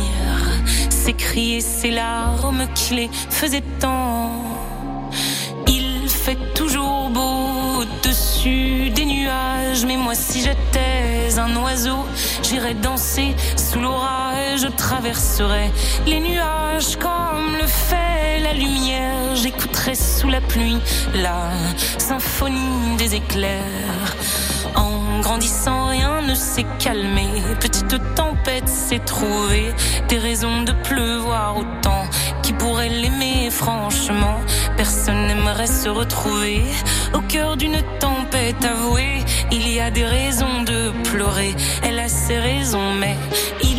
Ces 0.89 1.13
cris 1.13 1.61
ces 1.61 1.91
larmes 1.91 2.67
qui 2.75 2.95
les 2.95 3.09
faisaient 3.29 3.63
tant. 3.79 4.31
Il 5.67 6.09
fait 6.09 6.37
toujours 6.53 7.09
beau 7.09 7.81
au-dessus 7.81 8.28
des 8.45 9.05
nuages, 9.05 9.85
mais 9.85 9.97
moi 9.97 10.15
si 10.15 10.41
j'étais 10.41 11.37
un 11.37 11.55
oiseau, 11.57 12.05
j'irais 12.41 12.73
danser 12.73 13.35
sous 13.57 13.79
l'orage, 13.79 14.61
je 14.61 14.67
traverserais 14.67 15.69
les 16.05 16.21
nuages 16.21 16.95
comme 16.97 17.57
le 17.59 17.67
fait 17.67 18.39
la 18.41 18.53
lumière, 18.53 19.35
j'écouterais 19.35 19.95
sous 19.95 20.29
la 20.29 20.39
pluie 20.39 20.77
la 21.15 21.51
symphonie 21.97 22.95
des 22.97 23.15
éclairs. 23.15 24.15
En 24.75 25.19
grandissant, 25.19 25.87
rien 25.87 26.21
ne 26.21 26.33
s'est 26.33 26.65
calmé. 26.79 27.27
Petite 27.59 27.95
tempête 28.15 28.69
s'est 28.69 28.99
trouvée. 28.99 29.73
Des 30.07 30.17
raisons 30.17 30.63
de 30.63 30.71
pleuvoir 30.71 31.57
autant. 31.57 32.05
Qui 32.49 32.55
pourrait 32.55 32.89
l'aimer, 32.89 33.51
franchement 33.51 34.39
Personne 34.75 35.27
n'aimerait 35.27 35.67
se 35.67 35.87
retrouver 35.87 36.63
au 37.13 37.21
cœur 37.21 37.55
d'une 37.57 37.79
tempête 37.99 38.65
avouée. 38.65 39.19
Il 39.51 39.71
y 39.71 39.79
a 39.79 39.91
des 39.91 40.03
raisons 40.03 40.63
de 40.63 40.91
pleurer. 41.11 41.53
Elle 41.83 41.99
a 41.99 42.07
ses 42.07 42.39
raisons, 42.39 42.95
mais 42.95 43.15
il 43.61 43.78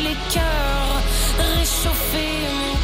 Les 0.00 0.16
cœurs, 0.32 1.02
réchauffer 1.38 2.32
mon 2.58 2.76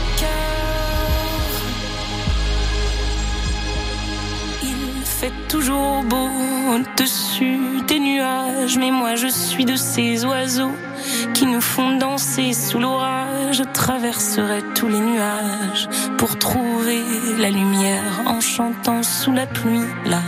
fait 5.22 5.32
toujours 5.48 6.02
beau 6.02 6.28
au-dessus 6.74 7.80
des 7.86 8.00
nuages, 8.00 8.76
mais 8.76 8.90
moi 8.90 9.14
je 9.14 9.28
suis 9.28 9.64
de 9.64 9.76
ces 9.76 10.24
oiseaux 10.24 10.76
qui 11.32 11.46
nous 11.46 11.60
font 11.60 11.96
danser 11.96 12.52
sous 12.52 12.80
l'orage. 12.80 13.58
Je 13.58 13.62
traverserai 13.62 14.62
tous 14.74 14.88
les 14.88 14.98
nuages 14.98 15.88
pour 16.18 16.36
trouver 16.40 17.02
la 17.38 17.50
lumière 17.50 18.22
en 18.26 18.40
chantant 18.40 19.04
sous 19.04 19.30
la 19.30 19.46
pluie 19.46 19.86
la 20.06 20.22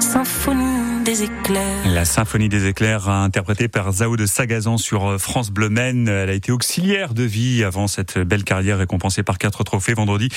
symphonie 0.00 0.93
des 1.04 1.22
éclairs. 1.24 1.92
La 1.92 2.06
symphonie 2.06 2.48
des 2.48 2.66
éclairs 2.66 3.10
interprétée 3.10 3.68
par 3.68 3.92
Zao 3.92 4.16
de 4.16 4.24
Sagazan 4.24 4.78
sur 4.78 5.06
euh, 5.06 5.18
France 5.18 5.50
Bleu 5.50 5.68
Maine. 5.68 6.08
Elle 6.08 6.30
a 6.30 6.32
été 6.32 6.50
auxiliaire 6.50 7.12
de 7.12 7.22
vie 7.22 7.62
avant 7.62 7.88
cette 7.88 8.18
belle 8.18 8.42
carrière 8.42 8.78
récompensée 8.78 9.22
par 9.22 9.36
quatre 9.36 9.64
trophées 9.64 9.92
vendredi 9.92 10.30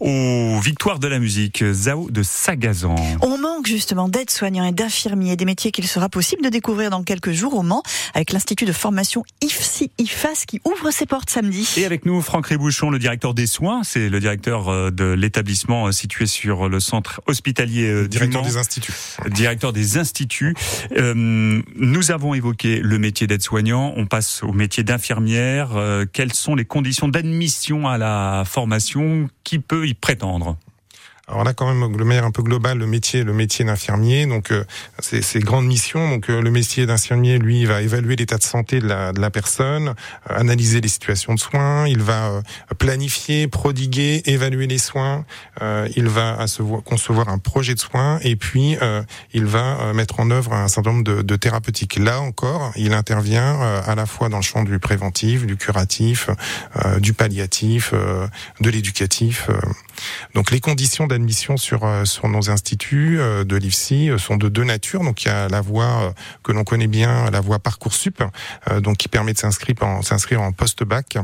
aux 0.00 0.58
victoires 0.60 0.98
de 0.98 1.08
la 1.08 1.18
musique. 1.18 1.62
Zao 1.72 2.10
de 2.10 2.22
Sagazan. 2.22 2.94
On 3.20 3.36
manque 3.36 3.66
justement 3.66 4.08
d'aides-soignants 4.08 4.64
et 4.64 4.72
d'infirmiers, 4.72 5.36
des 5.36 5.44
métiers 5.44 5.72
qu'il 5.72 5.86
sera 5.86 6.08
possible 6.08 6.42
de 6.42 6.48
découvrir 6.48 6.88
dans 6.88 7.02
quelques 7.02 7.32
jours 7.32 7.54
au 7.54 7.62
Mans 7.62 7.82
avec 8.14 8.32
l'Institut 8.32 8.64
de 8.64 8.72
formation 8.72 9.24
IFSI-IFAS 9.42 10.46
qui 10.46 10.60
ouvre 10.64 10.90
ses 10.90 11.04
portes 11.04 11.28
samedi. 11.28 11.68
Et 11.76 11.84
avec 11.84 12.06
nous, 12.06 12.22
Franck 12.22 12.46
Ribouchon, 12.46 12.88
le 12.88 12.98
directeur 12.98 13.34
des 13.34 13.46
soins. 13.46 13.82
C'est 13.84 14.08
le 14.08 14.20
directeur 14.20 14.70
euh, 14.70 14.90
de 14.90 15.04
l'établissement 15.04 15.88
euh, 15.88 15.92
situé 15.92 16.24
sur 16.26 16.70
le 16.70 16.80
centre 16.80 17.20
hospitalier 17.26 18.08
Directeur 18.08 18.42
des 18.42 18.56
instituts. 18.56 18.94
Directeur 19.30 19.72
des 19.74 19.98
instituts 19.98 20.13
euh, 20.96 21.62
nous 21.76 22.10
avons 22.10 22.34
évoqué 22.34 22.80
le 22.80 22.98
métier 22.98 23.26
d'aide-soignant, 23.26 23.92
on 23.96 24.06
passe 24.06 24.42
au 24.42 24.52
métier 24.52 24.84
d'infirmière. 24.84 25.76
Euh, 25.76 26.04
quelles 26.10 26.32
sont 26.32 26.54
les 26.54 26.64
conditions 26.64 27.08
d'admission 27.08 27.88
à 27.88 27.98
la 27.98 28.44
formation? 28.46 29.28
Qui 29.42 29.58
peut 29.58 29.86
y 29.86 29.94
prétendre? 29.94 30.56
Alors 31.26 31.46
a 31.46 31.54
quand 31.54 31.72
même 31.72 31.96
de 31.96 32.04
manière 32.04 32.26
un 32.26 32.30
peu 32.30 32.42
globale 32.42 32.76
le 32.76 32.86
métier, 32.86 33.24
le 33.24 33.32
métier 33.32 33.64
d'infirmier. 33.64 34.26
Donc 34.26 34.50
euh, 34.50 34.64
c'est 34.98 35.22
ces 35.22 35.40
grandes 35.40 35.66
missions. 35.66 36.10
Donc 36.10 36.28
euh, 36.28 36.42
le 36.42 36.50
métier 36.50 36.84
d'infirmier, 36.84 37.38
lui, 37.38 37.64
va 37.64 37.80
évaluer 37.80 38.14
l'état 38.14 38.36
de 38.36 38.42
santé 38.42 38.78
de 38.78 38.86
la, 38.86 39.12
de 39.12 39.20
la 39.20 39.30
personne, 39.30 39.94
euh, 40.30 40.38
analyser 40.38 40.82
les 40.82 40.88
situations 40.88 41.34
de 41.34 41.40
soins. 41.40 41.88
Il 41.88 42.02
va 42.02 42.42
planifier, 42.78 43.48
prodiguer, 43.48 44.22
évaluer 44.26 44.66
les 44.66 44.78
soins. 44.78 45.24
il 45.96 46.08
va 46.08 46.44
concevoir 46.84 47.28
un 47.28 47.38
projet 47.38 47.74
de 47.74 47.80
soins 47.80 48.18
et 48.22 48.36
puis 48.36 48.76
il 49.32 49.46
va 49.46 49.92
mettre 49.92 50.20
en 50.20 50.30
œuvre 50.30 50.52
un 50.52 50.68
certain 50.68 50.92
nombre 50.92 51.04
de, 51.04 51.22
de 51.22 51.36
thérapeutiques. 51.36 51.96
Là 51.96 52.20
encore, 52.20 52.72
il 52.76 52.92
intervient 52.92 53.60
à 53.60 53.94
la 53.94 54.06
fois 54.06 54.28
dans 54.28 54.38
le 54.38 54.42
champ 54.42 54.64
du 54.64 54.78
préventif, 54.78 55.46
du 55.46 55.56
curatif, 55.56 56.30
du 56.98 57.12
palliatif, 57.12 57.92
de 57.92 58.70
l'éducatif. 58.70 59.48
Donc 60.34 60.50
les 60.50 60.60
conditions 60.60 61.06
d'admission 61.14 61.56
sur 61.56 61.84
euh, 61.84 62.04
sur 62.04 62.28
nos 62.28 62.50
instituts 62.50 63.18
euh, 63.20 63.44
de 63.44 63.56
l'IFSI 63.56 64.10
euh, 64.10 64.18
sont 64.18 64.36
de 64.36 64.48
deux 64.48 64.64
natures. 64.64 65.02
Donc 65.02 65.24
il 65.24 65.28
y 65.28 65.30
a 65.30 65.48
la 65.48 65.60
voie 65.60 66.12
que 66.42 66.52
l'on 66.52 66.64
connaît 66.64 66.86
bien, 66.86 67.30
la 67.30 67.40
voie 67.40 67.58
parcoursup, 67.58 68.22
donc 68.80 68.96
qui 68.96 69.08
permet 69.08 69.32
de 69.32 69.38
s'inscrire 69.38 69.76
en 69.82 70.02
s'inscrire 70.02 70.42
en 70.42 70.52
post-bac. 70.52 71.18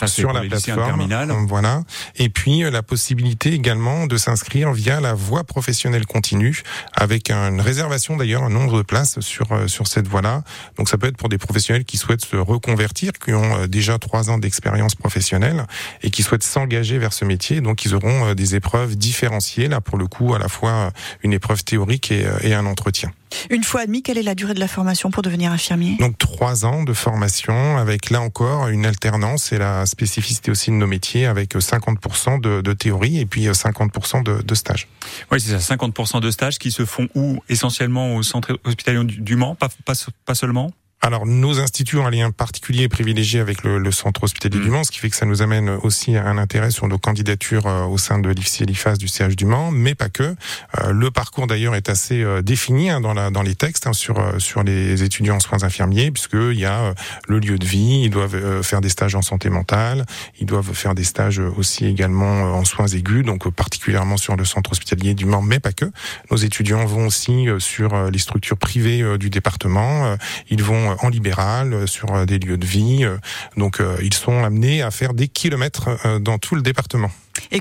Ah, 0.00 0.06
sur 0.06 0.32
la 0.32 0.42
plateforme. 0.42 1.08
Voilà. 1.48 1.82
Et 2.16 2.28
puis 2.28 2.60
la 2.70 2.82
possibilité 2.82 3.52
également 3.52 4.06
de 4.06 4.16
s'inscrire 4.16 4.72
via 4.72 5.00
la 5.00 5.14
voie 5.14 5.44
professionnelle 5.44 6.06
continue, 6.06 6.62
avec 6.92 7.30
une 7.30 7.60
réservation 7.60 8.16
d'ailleurs 8.16 8.42
un 8.44 8.50
nombre 8.50 8.78
de 8.78 8.82
places 8.82 9.20
sur 9.20 9.48
sur 9.68 9.86
cette 9.86 10.06
voie-là. 10.06 10.42
Donc 10.76 10.88
ça 10.88 10.98
peut 10.98 11.06
être 11.06 11.16
pour 11.16 11.28
des 11.28 11.38
professionnels 11.38 11.84
qui 11.84 11.96
souhaitent 11.96 12.24
se 12.24 12.36
reconvertir, 12.36 13.12
qui 13.12 13.32
ont 13.32 13.66
déjà 13.66 13.98
trois 13.98 14.28
ans 14.28 14.38
d'expérience 14.38 14.94
professionnelle 14.94 15.64
et 16.02 16.10
qui 16.10 16.22
souhaitent 16.22 16.42
s'engager 16.42 16.98
vers 16.98 17.12
ce 17.12 17.24
métier. 17.24 17.60
Donc 17.60 17.84
ils 17.84 17.94
auront 17.94 18.34
des 18.34 18.54
épreuves 18.54 18.96
différenciées 18.96 19.68
là 19.68 19.80
pour 19.80 19.96
le 19.96 20.06
coup 20.06 20.34
à 20.34 20.38
la 20.38 20.48
fois 20.48 20.92
une 21.22 21.32
épreuve 21.32 21.64
théorique 21.64 22.10
et, 22.10 22.26
et 22.42 22.54
un 22.54 22.66
entretien. 22.66 23.10
Une 23.50 23.64
fois 23.64 23.82
admis, 23.82 24.02
quelle 24.02 24.18
est 24.18 24.22
la 24.22 24.34
durée 24.34 24.54
de 24.54 24.60
la 24.60 24.68
formation 24.68 25.10
pour 25.10 25.22
devenir 25.22 25.52
infirmier? 25.52 25.96
Donc 25.98 26.18
trois 26.18 26.64
ans 26.64 26.82
de 26.84 26.92
formation 26.92 27.76
avec 27.76 28.10
là 28.10 28.20
encore 28.20 28.68
une 28.68 28.86
alternance 28.86 29.52
et 29.52 29.58
la 29.58 29.86
spécificité 29.86 30.50
aussi 30.50 30.70
de 30.70 30.76
nos 30.76 30.86
métiers 30.86 31.26
avec 31.26 31.54
50% 31.54 32.40
de, 32.40 32.60
de, 32.60 32.72
théorie 32.72 33.18
et 33.18 33.26
puis 33.26 33.46
50% 33.46 34.22
de, 34.22 34.42
de 34.42 34.54
stage. 34.54 34.88
Oui, 35.30 35.40
c'est 35.40 35.58
ça, 35.58 35.76
50% 35.76 36.20
de 36.20 36.30
stages 36.30 36.58
qui 36.58 36.70
se 36.70 36.84
font 36.84 37.08
où? 37.14 37.38
Essentiellement 37.48 38.16
au 38.16 38.22
centre 38.22 38.58
hospitalier 38.64 39.04
du 39.04 39.36
Mans, 39.36 39.54
pas, 39.54 39.68
pas, 39.84 39.94
pas 40.24 40.34
seulement? 40.34 40.72
Alors, 41.06 41.24
nos 41.24 41.60
instituts 41.60 41.98
ont 41.98 42.06
un 42.06 42.10
lien 42.10 42.32
particulier 42.32 42.88
privilégié 42.88 43.38
avec 43.38 43.62
le, 43.62 43.78
le 43.78 43.92
centre 43.92 44.24
hospitalier 44.24 44.58
du 44.58 44.68
mm. 44.68 44.72
Mans, 44.72 44.84
ce 44.84 44.90
qui 44.90 44.98
fait 44.98 45.08
que 45.08 45.14
ça 45.14 45.24
nous 45.24 45.40
amène 45.40 45.68
aussi 45.68 46.16
un 46.16 46.36
intérêt 46.36 46.72
sur 46.72 46.88
nos 46.88 46.98
candidatures 46.98 47.68
euh, 47.68 47.84
au 47.84 47.96
sein 47.96 48.18
de 48.18 48.28
l'IFSI 48.28 48.64
et 48.64 48.66
l'IFAS 48.66 48.96
du 48.96 49.06
CH 49.06 49.36
du 49.36 49.44
Mans, 49.44 49.70
mais 49.70 49.94
pas 49.94 50.08
que. 50.08 50.24
Euh, 50.24 50.92
le 50.92 51.12
parcours 51.12 51.46
d'ailleurs 51.46 51.76
est 51.76 51.88
assez 51.88 52.22
euh, 52.22 52.42
défini 52.42 52.90
hein, 52.90 53.00
dans, 53.00 53.14
la, 53.14 53.30
dans 53.30 53.42
les 53.42 53.54
textes 53.54 53.86
hein, 53.86 53.92
sur, 53.92 54.20
sur 54.40 54.64
les 54.64 55.04
étudiants 55.04 55.36
en 55.36 55.40
soins 55.40 55.62
infirmiers, 55.62 56.10
puisqu'il 56.10 56.58
y 56.58 56.64
a 56.64 56.92
le 57.28 57.38
lieu 57.38 57.56
de 57.56 57.66
vie, 57.66 58.02
ils 58.04 58.10
doivent 58.10 58.62
faire 58.62 58.80
des 58.80 58.88
stages 58.88 59.14
en 59.14 59.22
santé 59.22 59.48
mentale, 59.48 60.06
ils 60.40 60.46
doivent 60.46 60.72
faire 60.72 60.96
des 60.96 61.04
stages 61.04 61.38
aussi 61.38 61.86
également 61.86 62.56
en 62.56 62.64
soins 62.64 62.88
aigus, 62.88 63.24
donc 63.24 63.48
particulièrement 63.50 64.16
sur 64.16 64.34
le 64.34 64.44
centre 64.44 64.72
hospitalier 64.72 65.14
du 65.14 65.24
Mans, 65.24 65.42
mais 65.42 65.60
pas 65.60 65.72
que. 65.72 65.86
Nos 66.32 66.36
étudiants 66.36 66.84
vont 66.84 67.06
aussi 67.06 67.46
sur 67.58 68.10
les 68.10 68.18
structures 68.18 68.56
privées 68.56 69.18
du 69.18 69.30
département, 69.30 70.16
ils 70.50 70.62
vont 70.62 70.95
en 71.00 71.08
libéral, 71.08 71.72
euh, 71.72 71.86
sur 71.86 72.14
euh, 72.14 72.26
des 72.26 72.38
lieux 72.38 72.58
de 72.58 72.66
vie. 72.66 73.04
Euh, 73.04 73.16
donc 73.56 73.80
ils 74.02 74.14
sont 74.14 74.44
amenés 74.44 74.82
à 74.82 74.90
faire 74.90 75.14
des 75.14 75.28
kilomètres 75.28 75.88
dans 76.20 76.38
tout 76.38 76.54
le 76.54 76.62
département. 76.62 77.10
Et 77.50 77.60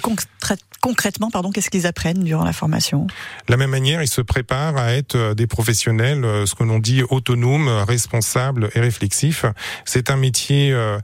pardon, 1.31 1.51
qu'est-ce 1.51 1.69
qu'ils 1.69 1.87
apprennent 1.87 2.23
durant 2.23 2.43
la 2.43 2.53
formation? 2.53 3.07
De 3.47 3.51
la 3.51 3.57
même 3.57 3.69
manière, 3.69 4.01
ils 4.01 4.07
se 4.07 4.21
préparent 4.21 4.77
à 4.77 4.93
être 4.93 5.15
euh, 5.15 5.33
des 5.33 5.47
professionnels, 5.47 6.23
euh, 6.23 6.45
ce 6.45 6.55
que 6.55 6.63
l'on 6.63 6.79
dit 6.79 7.03
autonomes, 7.09 7.67
responsables 7.87 8.69
et 8.75 8.79
réflexifs. 8.79 9.45
C'est 9.85 10.09
un 10.09 10.17
métier 10.17 10.71
euh, 10.71 10.99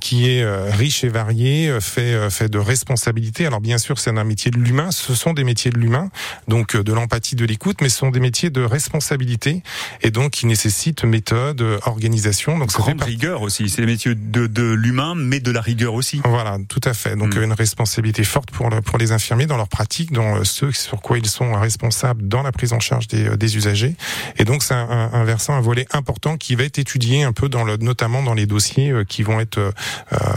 qui 0.00 0.28
est 0.28 0.44
riche 0.70 1.04
et 1.04 1.08
varié, 1.08 1.78
fait 1.80 2.30
fait 2.30 2.48
de 2.48 2.58
responsabilité. 2.58 3.46
Alors 3.46 3.60
bien 3.60 3.78
sûr, 3.78 3.98
c'est 3.98 4.10
un 4.10 4.24
métier 4.24 4.50
de 4.50 4.58
l'humain. 4.58 4.90
Ce 4.90 5.14
sont 5.14 5.32
des 5.32 5.44
métiers 5.44 5.70
de 5.70 5.78
l'humain, 5.78 6.10
donc 6.48 6.76
de 6.76 6.92
l'empathie, 6.92 7.36
de 7.36 7.44
l'écoute, 7.44 7.80
mais 7.80 7.88
ce 7.88 7.98
sont 7.98 8.10
des 8.10 8.20
métiers 8.20 8.50
de 8.50 8.62
responsabilité 8.62 9.62
et 10.02 10.10
donc 10.10 10.32
qui 10.32 10.46
nécessitent 10.46 11.04
méthode, 11.04 11.62
organisation. 11.86 12.58
Donc 12.58 12.70
grande 12.72 13.02
rigueur 13.02 13.42
aussi. 13.42 13.68
C'est 13.68 13.82
des 13.82 13.86
métiers 13.86 14.14
de, 14.14 14.46
de 14.46 14.72
l'humain, 14.72 15.14
mais 15.16 15.40
de 15.40 15.50
la 15.50 15.60
rigueur 15.60 15.94
aussi. 15.94 16.20
Voilà, 16.24 16.58
tout 16.68 16.80
à 16.84 16.94
fait. 16.94 17.16
Donc 17.16 17.36
hmm. 17.36 17.42
une 17.42 17.52
responsabilité 17.52 18.24
forte 18.24 18.50
pour 18.50 18.68
pour 18.84 18.98
les 18.98 19.12
infirmiers 19.12 19.21
dans 19.30 19.56
leur 19.56 19.68
pratique, 19.68 20.12
dans 20.12 20.36
euh, 20.36 20.44
ce 20.44 20.70
sur 20.72 21.00
quoi 21.00 21.18
ils 21.18 21.26
sont 21.26 21.52
responsables 21.54 22.28
dans 22.28 22.42
la 22.42 22.52
prise 22.52 22.72
en 22.72 22.80
charge 22.80 23.08
des, 23.08 23.26
euh, 23.26 23.56
usagers. 23.56 23.94
Et 24.36 24.44
donc 24.44 24.62
c'est 24.62 24.74
un, 24.74 25.10
un, 25.12 25.24
versant, 25.24 25.54
un 25.54 25.60
volet 25.60 25.86
important 25.92 26.36
qui 26.36 26.54
va 26.54 26.64
être 26.64 26.78
étudié 26.78 27.22
un 27.22 27.32
peu 27.32 27.48
dans 27.48 27.64
le, 27.64 27.76
notamment 27.76 28.22
dans 28.22 28.34
les 28.34 28.46
dossiers 28.46 28.90
euh, 28.90 29.04
qui 29.04 29.22
vont 29.22 29.40
être 29.40 29.58
euh, 29.58 29.72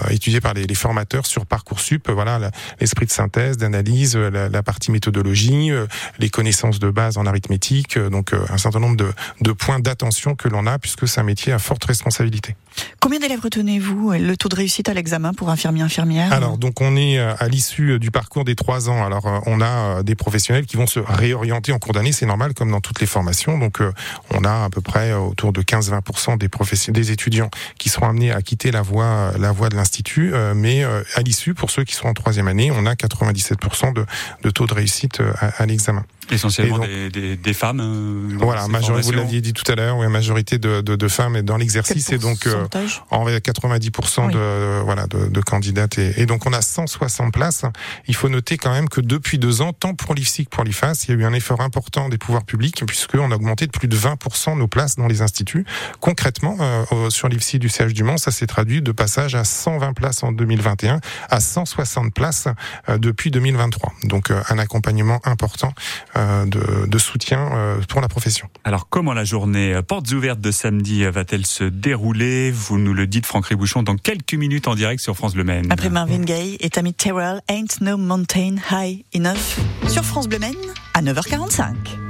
étudiés 0.10 0.42
par 0.42 0.54
les, 0.54 0.66
les, 0.66 0.76
formateurs 0.76 1.26
sur 1.26 1.46
parcoursup. 1.46 2.10
Voilà 2.10 2.52
l'esprit 2.80 3.06
de 3.06 3.12
synthèse, 3.12 3.58
d'analyse, 3.58 4.16
la, 4.16 4.50
la, 4.50 4.64
partie 4.64 4.92
méthodologie, 4.92 5.72
les 6.20 6.30
connaissances 6.30 6.80
de 6.80 6.90
base 6.90 7.18
en 7.18 7.26
arithmétique. 7.26 7.98
Donc 7.98 8.34
un 8.34 8.58
certain 8.58 8.80
nombre 8.80 8.98
de, 8.98 9.12
de 9.42 9.52
points 9.52 9.80
d'attention 9.80 10.36
que 10.36 10.48
l'on 10.48 10.68
a 10.68 10.80
puisque 10.80 11.08
c'est 11.08 11.20
un 11.20 11.24
métier 11.24 11.54
à 11.54 11.60
forte 11.60 11.86
responsabilité. 11.86 12.56
Combien 13.00 13.20
d'élèves 13.20 13.42
retenez-vous 13.42 14.14
Le 14.14 14.36
taux 14.36 14.50
de 14.50 14.56
réussite 14.56 14.90
à 14.90 14.94
l'examen 14.94 15.34
pour 15.34 15.50
infirmier 15.50 15.84
infirmière? 15.84 16.34
Alors 16.34 16.58
donc 16.58 16.82
on 16.82 16.96
est 16.96 17.20
à 17.20 17.48
l'issue 17.48 18.00
du 18.00 18.12
parcours 18.12 18.46
des 18.46 18.56
trois 18.56 18.90
ans. 18.90 19.06
Alors 19.06 19.28
euh, 19.28 19.40
on 19.46 19.62
a 19.62 19.66
euh, 20.00 20.04
des 20.04 20.16
professionnels 20.16 20.66
qui 20.66 20.78
vont 20.78 20.88
se 20.88 21.00
réorienter 21.00 21.72
en 21.72 21.80
cours 21.80 21.94
d'année, 21.94 22.12
c'est 22.12 22.26
normal 22.26 22.54
comme 22.54 22.72
dans 22.72 22.82
toutes 22.82 23.00
les 23.00 23.08
formations. 23.08 23.58
Donc 23.58 23.82
euh, 23.82 23.92
on 24.34 24.44
a 24.44 24.66
à 24.66 24.70
peu 24.70 24.82
près 24.82 25.14
autour 25.14 25.54
de 25.54 25.62
15-20% 25.62 26.92
des 26.92 27.12
étudiants 27.12 27.50
qui 27.78 27.90
seront 27.90 28.10
amenés 28.10 28.32
à 28.32 28.42
quitter 28.42 28.72
la 28.72 28.82
voie, 28.82 29.32
la 29.38 29.52
voie 29.52 29.70
de 29.70 29.76
l'institut. 29.76 30.34
Mais 30.56 30.84
à 30.84 31.22
l'issue, 31.22 31.54
pour 31.54 31.70
ceux 31.70 31.84
qui 31.84 31.96
sont 31.96 32.08
en 32.08 32.14
troisième 32.14 32.48
année, 32.48 32.72
on 32.72 32.86
a 32.86 32.94
97% 32.94 33.94
de, 33.94 34.06
de 34.44 34.50
taux 34.50 34.66
de 34.66 34.74
réussite 34.74 35.22
à 35.40 35.66
l'examen. 35.66 36.06
Essentiellement 36.32 36.80
des, 36.80 37.10
des, 37.12 37.36
des, 37.36 37.54
femmes. 37.54 37.80
Euh, 37.80 38.36
voilà, 38.40 38.68
majorité, 38.68 39.06
vous 39.06 39.12
l'aviez 39.12 39.42
dit 39.42 39.54
tout 39.54 39.70
à 39.72 39.76
l'heure, 39.76 39.98
oui, 39.98 40.08
majorité 40.08 40.58
de, 40.58 40.82
de, 40.82 40.96
de 40.96 41.08
femmes 41.08 41.42
dans 41.44 41.58
l'exercice 41.58 42.12
et 42.12 42.18
donc 42.18 42.48
euh, 42.48 42.65
en 43.10 43.26
90% 43.26 44.32
de 44.32 44.82
voilà 44.84 45.08
de, 45.08 45.28
de 45.28 45.42
candidates 45.42 45.98
et, 45.98 46.22
et, 46.22 46.26
donc 46.26 46.46
on 46.46 46.54
a 46.54 46.62
160 46.62 47.34
places. 47.34 47.64
Il 48.08 48.16
faut 48.16 48.30
noter 48.30 48.58
quand 48.58 48.72
même 48.72 48.90
que 48.90 49.02
depuis 49.02 49.40
deux 49.40 49.62
ans, 49.62 49.74
tant 49.74 49.94
pour 49.94 50.14
l'IFSI 50.14 50.46
que 50.46 50.50
pour 50.50 50.64
l'IFAS, 50.64 51.06
il 51.08 51.16
y 51.16 51.18
a 51.18 51.22
eu 51.22 51.26
un 51.26 51.34
effort 51.34 51.62
important 51.62 52.10
des 52.10 52.18
pouvoirs 52.18 52.44
publics 52.44 52.84
puisqu'on 52.86 53.32
a 53.32 53.36
augmenté 53.36 53.66
de 53.66 53.72
plus 53.72 53.88
de 53.88 53.98
20% 53.98 54.58
nos 54.58 54.68
places 54.68 54.96
dans 54.96 55.08
les 55.08 55.22
instituts. 55.22 55.66
Concrètement, 56.00 56.58
euh, 56.60 57.10
sur 57.10 57.28
l'IFSI 57.28 57.60
du 57.60 57.70
CH 57.70 57.94
du 57.94 58.04
Mans, 58.04 58.18
ça 58.18 58.32
s'est 58.32 58.48
traduit 58.48 58.82
de 58.82 58.92
passage 58.92 59.36
à 59.36 59.44
120 59.44 59.94
places 59.94 60.24
en 60.24 60.32
2021 60.32 61.00
à 61.30 61.40
160 61.40 62.14
places 62.14 62.48
euh, 62.90 62.98
depuis 62.98 63.32
2023. 63.32 63.94
Donc 64.04 64.32
un 64.32 64.58
accompagnement 64.58 65.20
important 65.24 65.74
euh, 66.16 66.46
de, 66.46 66.88
de, 66.88 66.98
soutien 66.98 67.50
euh, 67.54 67.80
pour 67.88 68.02
la 68.02 68.08
profession. 68.08 68.48
Alors 68.64 68.90
comment 68.90 69.14
la 69.14 69.24
journée 69.24 69.74
euh, 69.74 69.82
portes 69.82 70.12
ouvertes 70.12 70.40
de 70.40 70.52
samedi 70.52 71.04
va-t-elle 71.06 71.46
se 71.46 71.64
dérouler? 71.64 72.52
Vous 72.56 72.78
nous 72.78 72.94
le 72.94 73.06
dites 73.06 73.26
Franck 73.26 73.48
Ribouchon 73.48 73.84
dans 73.84 73.98
quelques 73.98 74.34
minutes 74.34 74.70
en 74.70 74.76
direct 74.76 75.02
sur 75.02 75.14
France 75.14 75.34
Bleu 75.34 75.44
Maine. 75.44 75.70
Après 75.72 75.90
Marvin 75.90 76.22
Gaye 76.22 76.56
et 76.62 76.70
Tammy 76.70 76.94
Terrell, 76.94 77.42
Ain't 77.50 77.82
No 77.82 77.98
Mountain 77.98 78.56
High 78.72 79.04
Enough 79.14 79.90
sur 79.90 80.06
France 80.06 80.30
Bleu 80.30 80.40
Maine 80.40 80.56
à 80.94 81.02
9h45. 81.02 82.05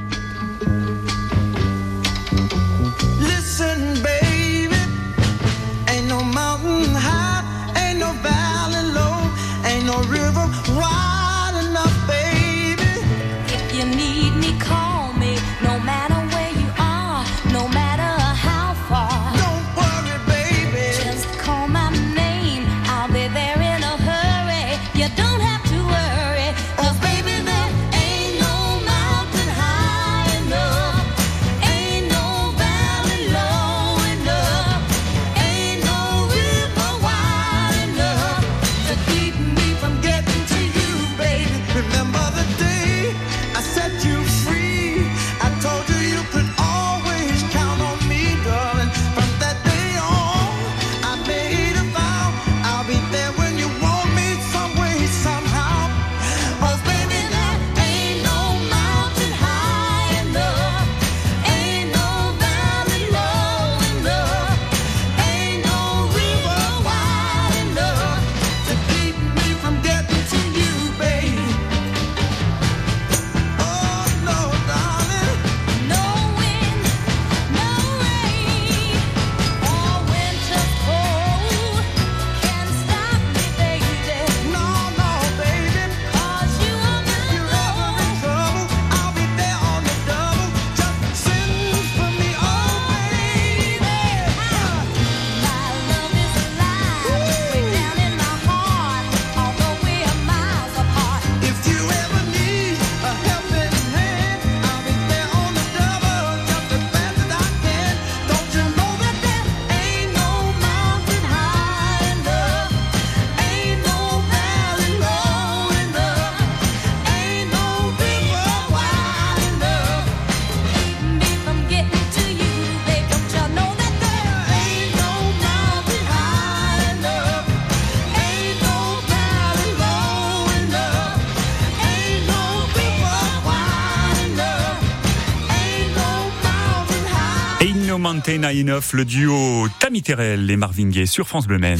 le 138.94 139.06
duo 139.06 139.68
Tammy 139.80 140.04
Terrell 140.04 140.50
et 140.52 140.56
Marvingue 140.56 141.06
sur 141.06 141.28
France 141.28 141.48
Bleu 141.48 141.58
Maine 141.58 141.80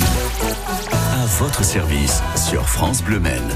votre 1.26 1.66
service 1.66 2.22
sur 2.36 2.70
France 2.70 3.04
Bleu 3.04 3.20
Maine. 3.20 3.50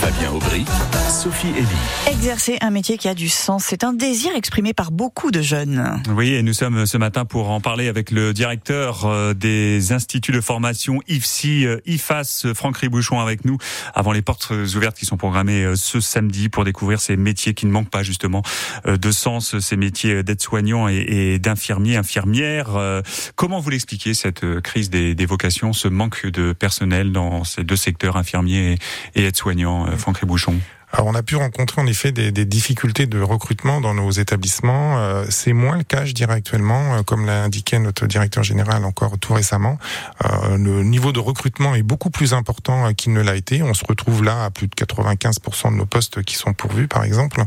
Fabien 0.00 0.32
Aubry, 0.32 0.64
Sophie 1.10 1.50
Elie. 1.50 2.10
Exercer 2.10 2.56
un 2.62 2.70
métier 2.70 2.96
qui 2.96 3.06
a 3.06 3.14
du 3.14 3.28
sens, 3.28 3.64
c'est 3.68 3.84
un 3.84 3.92
désir 3.92 4.34
exprimé 4.34 4.72
par 4.72 4.90
beaucoup 4.90 5.30
de 5.30 5.42
jeunes. 5.42 6.02
Oui, 6.08 6.32
et 6.32 6.42
nous 6.42 6.54
sommes 6.54 6.86
ce 6.86 6.96
matin 6.96 7.24
pour 7.24 7.50
en 7.50 7.60
parler 7.60 7.88
avec 7.88 8.10
le 8.10 8.32
directeur 8.32 9.04
euh, 9.04 9.34
des 9.34 9.92
instituts 9.92 10.32
de 10.32 10.40
formation 10.40 11.00
IFSI, 11.06 11.66
euh, 11.66 11.80
IFAS, 11.86 12.46
Franck 12.54 12.78
Ribouchon 12.78 13.20
avec 13.20 13.44
nous, 13.44 13.58
avant 13.94 14.12
les 14.12 14.22
portes 14.22 14.50
ouvertes 14.50 14.96
qui 14.96 15.06
sont 15.06 15.18
programmées 15.18 15.64
euh, 15.64 15.76
ce 15.76 16.00
samedi 16.00 16.48
pour 16.48 16.64
découvrir 16.64 17.00
ces 17.00 17.16
métiers 17.16 17.52
qui 17.52 17.66
ne 17.66 17.72
manquent 17.72 17.90
pas 17.90 18.02
justement 18.02 18.42
de 18.86 19.10
sens, 19.10 19.58
ces 19.58 19.76
métiers 19.76 20.22
d'aide-soignant 20.22 20.88
et, 20.88 21.38
d'infirmiers, 21.38 21.96
infirmières. 21.96 23.02
Comment 23.36 23.60
vous 23.60 23.70
l'expliquez 23.70 24.14
cette 24.14 24.60
crise 24.60 24.90
des, 24.90 25.14
des 25.14 25.26
vocations, 25.26 25.72
ce 25.72 25.88
manque 25.88 26.26
de 26.26 26.52
personnel? 26.52 27.01
Dans 27.10 27.42
ces 27.42 27.64
deux 27.64 27.76
secteurs, 27.76 28.16
infirmiers 28.16 28.78
et 29.14 29.24
aides-soignants, 29.24 29.88
euh, 29.88 29.96
Franck 29.96 30.18
Ribouchon 30.18 30.60
alors 30.92 31.06
on 31.06 31.14
a 31.14 31.22
pu 31.22 31.36
rencontrer 31.36 31.80
en 31.80 31.86
effet 31.86 32.12
des, 32.12 32.32
des 32.32 32.44
difficultés 32.44 33.06
de 33.06 33.18
recrutement 33.20 33.80
dans 33.80 33.94
nos 33.94 34.10
établissements. 34.10 34.98
Euh, 34.98 35.24
c'est 35.30 35.54
moins 35.54 35.78
le 35.78 35.84
cas, 35.84 36.04
je 36.04 36.12
dirais 36.12 36.34
actuellement, 36.34 36.96
euh, 36.96 37.02
comme 37.02 37.24
l'a 37.24 37.42
indiqué 37.42 37.78
notre 37.78 38.06
directeur 38.06 38.44
général 38.44 38.84
encore 38.84 39.18
tout 39.18 39.32
récemment. 39.32 39.78
Euh, 40.24 40.58
le 40.58 40.84
niveau 40.84 41.12
de 41.12 41.18
recrutement 41.18 41.74
est 41.74 41.82
beaucoup 41.82 42.10
plus 42.10 42.34
important 42.34 42.92
qu'il 42.92 43.14
ne 43.14 43.22
l'a 43.22 43.36
été. 43.36 43.62
On 43.62 43.72
se 43.72 43.86
retrouve 43.86 44.22
là 44.22 44.44
à 44.44 44.50
plus 44.50 44.68
de 44.68 44.74
95% 44.74 45.72
de 45.72 45.76
nos 45.76 45.86
postes 45.86 46.22
qui 46.24 46.34
sont 46.34 46.52
pourvus, 46.52 46.88
par 46.88 47.04
exemple. 47.04 47.42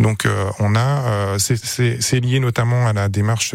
Donc 0.00 0.26
on 0.58 0.74
a, 0.74 1.36
c'est 1.38 2.20
lié 2.20 2.40
notamment 2.40 2.86
à 2.86 2.92
la 2.92 3.08
démarche 3.08 3.54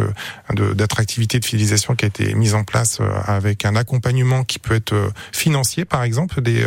d'attractivité 0.53 1.39
de, 1.39 1.41
de 1.41 1.45
fidélisation 1.45 1.95
qui 1.95 2.05
a 2.05 2.07
été 2.07 2.33
mise 2.33 2.55
en 2.55 2.63
place 2.63 2.99
avec 3.25 3.65
un 3.65 3.75
accompagnement 3.75 4.43
qui 4.43 4.59
peut 4.59 4.75
être 4.75 5.11
financier, 5.31 5.85
par 5.85 6.03
exemple, 6.03 6.41
des, 6.41 6.65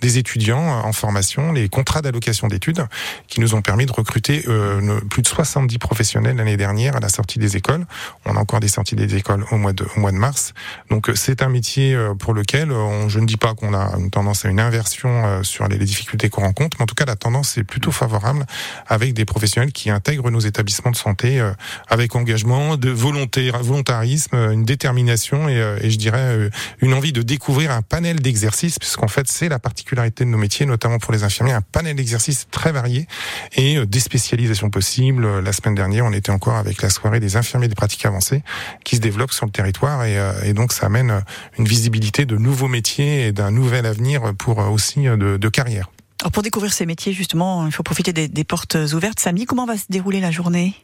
des 0.00 0.18
étudiants 0.18 0.80
en 0.84 0.92
formation, 0.92 1.52
les 1.52 1.68
contrats 1.68 2.02
d'allocation 2.02 2.15
d'études 2.48 2.86
qui 3.28 3.40
nous 3.40 3.54
ont 3.54 3.62
permis 3.62 3.86
de 3.86 3.92
recruter 3.92 4.44
euh, 4.48 5.00
plus 5.10 5.22
de 5.22 5.28
70 5.28 5.78
professionnels 5.78 6.36
l'année 6.36 6.56
dernière 6.56 6.96
à 6.96 7.00
la 7.00 7.08
sortie 7.08 7.38
des 7.38 7.56
écoles. 7.56 7.86
On 8.24 8.36
a 8.36 8.40
encore 8.40 8.60
des 8.60 8.68
sorties 8.68 8.96
des 8.96 9.14
écoles 9.16 9.44
au 9.50 9.56
mois 9.56 9.72
de, 9.72 9.86
au 9.96 10.00
mois 10.00 10.12
de 10.12 10.16
mars. 10.16 10.54
Donc 10.90 11.08
euh, 11.08 11.14
c'est 11.14 11.42
un 11.42 11.48
métier 11.48 11.94
euh, 11.94 12.14
pour 12.14 12.34
lequel 12.34 12.72
on, 12.72 13.08
je 13.08 13.20
ne 13.20 13.26
dis 13.26 13.36
pas 13.36 13.54
qu'on 13.54 13.74
a 13.74 13.96
une 13.98 14.10
tendance 14.10 14.44
à 14.44 14.48
une 14.48 14.60
inversion 14.60 15.42
sur 15.42 15.68
les, 15.68 15.76
difficultés 15.78 16.30
qu'on 16.30 16.40
rencontre, 16.42 16.78
mais 16.78 16.84
en 16.84 16.86
tout 16.86 16.94
cas 16.94 17.04
la 17.04 17.16
tendance 17.16 17.58
est 17.58 17.62
plutôt 17.62 17.92
favorable 17.92 18.44
avec 18.88 19.14
des 19.14 19.24
professionnels 19.24 19.72
qui 19.72 19.90
intègrent 19.90 20.30
nos 20.30 20.40
établissements 20.40 20.90
de 20.90 20.96
santé 20.96 21.40
avec 21.88 22.16
engagement, 22.16 22.76
de 22.76 22.90
volonté, 22.90 23.50
volontarisme, 23.60 24.34
une 24.34 24.64
détermination 24.64 25.48
et, 25.48 25.76
et 25.82 25.90
je 25.90 25.98
dirais 25.98 26.50
une 26.80 26.92
envie 26.92 27.12
de 27.12 27.22
découvrir 27.22 27.70
un 27.70 27.82
panel 27.82 28.20
d'exercices, 28.20 28.78
puisqu'en 28.78 29.06
fait 29.06 29.28
c'est 29.28 29.48
la 29.48 29.58
particularité 29.58 30.24
de 30.24 30.30
nos 30.30 30.38
métiers, 30.38 30.66
notamment 30.66 30.98
pour 30.98 31.12
les 31.12 31.22
infirmiers, 31.22 31.52
un 31.52 31.62
panel 31.62 31.94
d'exercices 31.94 32.05
très 32.50 32.72
variés 32.72 33.06
et 33.54 33.76
euh, 33.76 33.86
des 33.86 34.00
spécialisations 34.00 34.70
possibles. 34.70 35.40
La 35.40 35.52
semaine 35.52 35.74
dernière, 35.74 36.04
on 36.04 36.12
était 36.12 36.30
encore 36.30 36.56
avec 36.56 36.82
la 36.82 36.90
soirée 36.90 37.20
des 37.20 37.36
infirmiers 37.36 37.68
des 37.68 37.74
pratiques 37.74 38.06
avancées 38.06 38.42
qui 38.84 38.96
se 38.96 39.00
développent 39.00 39.32
sur 39.32 39.46
le 39.46 39.52
territoire 39.52 40.04
et, 40.04 40.18
euh, 40.18 40.52
donc 40.52 40.72
ça 40.72 40.86
amène 40.86 41.22
une 41.58 41.66
visibilité 41.66 42.24
de 42.24 42.36
nouveaux 42.36 42.68
métiers 42.68 43.26
et 43.26 43.32
d'un 43.32 43.50
nouvel 43.50 43.86
avenir 43.86 44.34
pour 44.38 44.60
euh, 44.60 44.68
aussi 44.68 45.04
de, 45.04 45.48
carrière. 45.48 45.90
Alors 46.20 46.32
pour 46.32 46.42
découvrir 46.42 46.72
ces 46.72 46.86
métiers, 46.86 47.12
justement, 47.12 47.66
il 47.66 47.72
faut 47.72 47.82
profiter 47.82 48.12
des, 48.12 48.28
des 48.28 48.44
portes 48.44 48.76
ouvertes. 48.92 49.20
Samedi, 49.20 49.44
comment 49.44 49.64
va 49.64 49.76
se 49.76 49.84
dérouler 49.88 50.20
la 50.20 50.30
journée? 50.30 50.74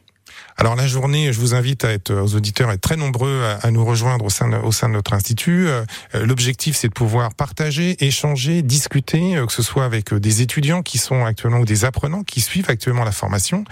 Alors 0.57 0.75
la 0.75 0.87
journée, 0.87 1.33
je 1.33 1.39
vous 1.39 1.55
invite 1.55 1.83
à 1.83 1.91
être 1.91 2.13
aux 2.13 2.35
auditeurs 2.35 2.69
à 2.69 2.75
être 2.75 2.81
très 2.81 2.95
nombreux 2.95 3.43
à, 3.61 3.71
nous 3.71 3.83
rejoindre 3.83 4.25
au 4.25 4.29
sein 4.29 4.49
de, 4.49 4.57
au 4.57 4.71
sein 4.71 4.87
de 4.87 4.93
notre 4.93 5.13
institut. 5.13 5.67
Euh, 5.67 5.83
l'objectif, 6.13 6.75
c'est 6.75 6.89
de 6.89 6.93
pouvoir 6.93 7.33
partager, 7.33 7.97
échanger, 8.05 8.61
discuter, 8.61 9.37
euh, 9.37 9.45
que 9.45 9.51
ce 9.51 9.63
soit 9.63 9.85
avec 9.85 10.13
euh, 10.13 10.19
des 10.19 10.41
étudiants 10.41 10.83
qui 10.83 10.99
sont 10.99 11.25
actuellement 11.25 11.59
ou 11.59 11.65
des 11.65 11.85
apprenants 11.85 12.23
qui 12.23 12.41
suivent 12.41 12.69
actuellement 12.69 13.03
la 13.03 13.11
formation, 13.11 13.63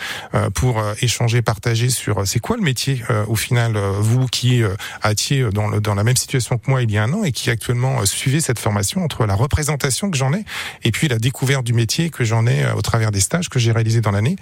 pour 0.53 0.81
échanger, 1.01 1.41
partager 1.41 1.89
sur 1.89 2.25
c'est 2.27 2.39
quoi 2.39 2.57
le 2.57 2.63
métier 2.63 3.03
au 3.27 3.35
final, 3.35 3.77
vous 3.77 4.25
qui 4.27 4.63
étiez 5.07 5.47
dans, 5.51 5.67
le, 5.67 5.81
dans 5.81 5.95
la 5.95 6.03
même 6.03 6.15
situation 6.15 6.57
que 6.57 6.69
moi 6.69 6.81
il 6.81 6.91
y 6.91 6.97
a 6.97 7.03
un 7.03 7.13
an 7.13 7.23
et 7.23 7.31
qui 7.31 7.49
actuellement 7.49 8.05
suivez 8.05 8.41
cette 8.41 8.59
formation 8.59 9.03
entre 9.03 9.25
la 9.25 9.35
représentation 9.35 10.09
que 10.09 10.17
j'en 10.17 10.33
ai 10.33 10.43
et 10.83 10.91
puis 10.91 11.07
la 11.07 11.17
découverte 11.17 11.63
du 11.63 11.73
métier 11.73 12.09
que 12.09 12.23
j'en 12.23 12.47
ai 12.47 12.65
au 12.75 12.81
travers 12.81 13.11
des 13.11 13.19
stages 13.19 13.49
que 13.49 13.59
j'ai 13.59 13.71
réalisés 13.71 14.01
dans 14.01 14.11
l'année. 14.11 14.35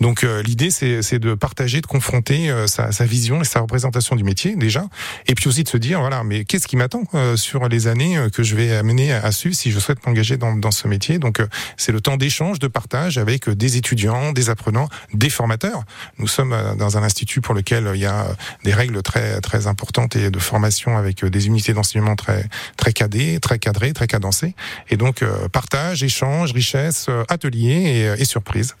Donc 0.00 0.22
l'idée, 0.22 0.70
c'est 0.70 1.18
de 1.18 1.34
partager 1.34 1.65
de 1.66 1.86
confronter 1.86 2.50
euh, 2.50 2.66
sa, 2.66 3.04
vision 3.04 3.40
et 3.42 3.44
sa 3.44 3.60
représentation 3.60 4.16
du 4.16 4.24
métier 4.24 4.56
déjà, 4.56 4.86
et 5.26 5.34
puis 5.34 5.48
aussi 5.48 5.64
de 5.64 5.68
se 5.68 5.76
dire 5.76 6.00
voilà, 6.00 6.22
mais 6.24 6.44
qu'est-ce 6.44 6.66
qui 6.66 6.76
m'attend 6.76 7.02
euh, 7.14 7.36
sur 7.36 7.68
les 7.68 7.88
années 7.88 8.16
euh, 8.16 8.28
que 8.28 8.42
je 8.42 8.54
vais 8.54 8.74
amener 8.74 9.12
à 9.12 9.32
suivre 9.32 9.54
si 9.54 9.70
je 9.70 9.78
souhaite 9.78 10.06
m'engager 10.06 10.36
dans, 10.36 10.70
ce 10.70 10.88
métier. 10.88 11.18
Donc 11.18 11.40
c'est 11.76 11.92
le 11.92 12.00
temps 12.00 12.16
d'échange, 12.16 12.58
de 12.58 12.66
partage 12.66 13.18
avec 13.18 13.48
des 13.48 13.76
étudiants, 13.76 14.32
des 14.32 14.50
apprenants, 14.50 14.88
des 15.12 15.30
formateurs. 15.30 15.84
Nous 16.18 16.26
sommes 16.26 16.54
dans 16.78 16.98
un 16.98 17.02
institut 17.02 17.40
pour 17.40 17.54
lequel 17.54 17.90
il 17.94 18.00
y 18.00 18.06
a 18.06 18.26
des 18.64 18.74
règles 18.74 19.00
très 19.02 19.40
très 19.40 19.66
importantes 19.66 20.16
et 20.16 20.30
de 20.30 20.38
formation 20.38 20.96
avec 20.96 21.24
des 21.24 21.46
unités 21.46 21.72
d'enseignement 21.72 22.16
très 22.16 22.48
très 22.76 22.92
cadrées, 22.92 23.38
très 23.40 23.58
cadrées, 23.58 23.92
très 23.92 24.06
cadencées. 24.06 24.54
Et 24.90 24.96
donc 24.96 25.24
partage, 25.52 26.02
échange, 26.02 26.52
richesse, 26.52 27.08
atelier 27.28 28.14
et, 28.18 28.22
et 28.22 28.24
surprise 28.24 28.74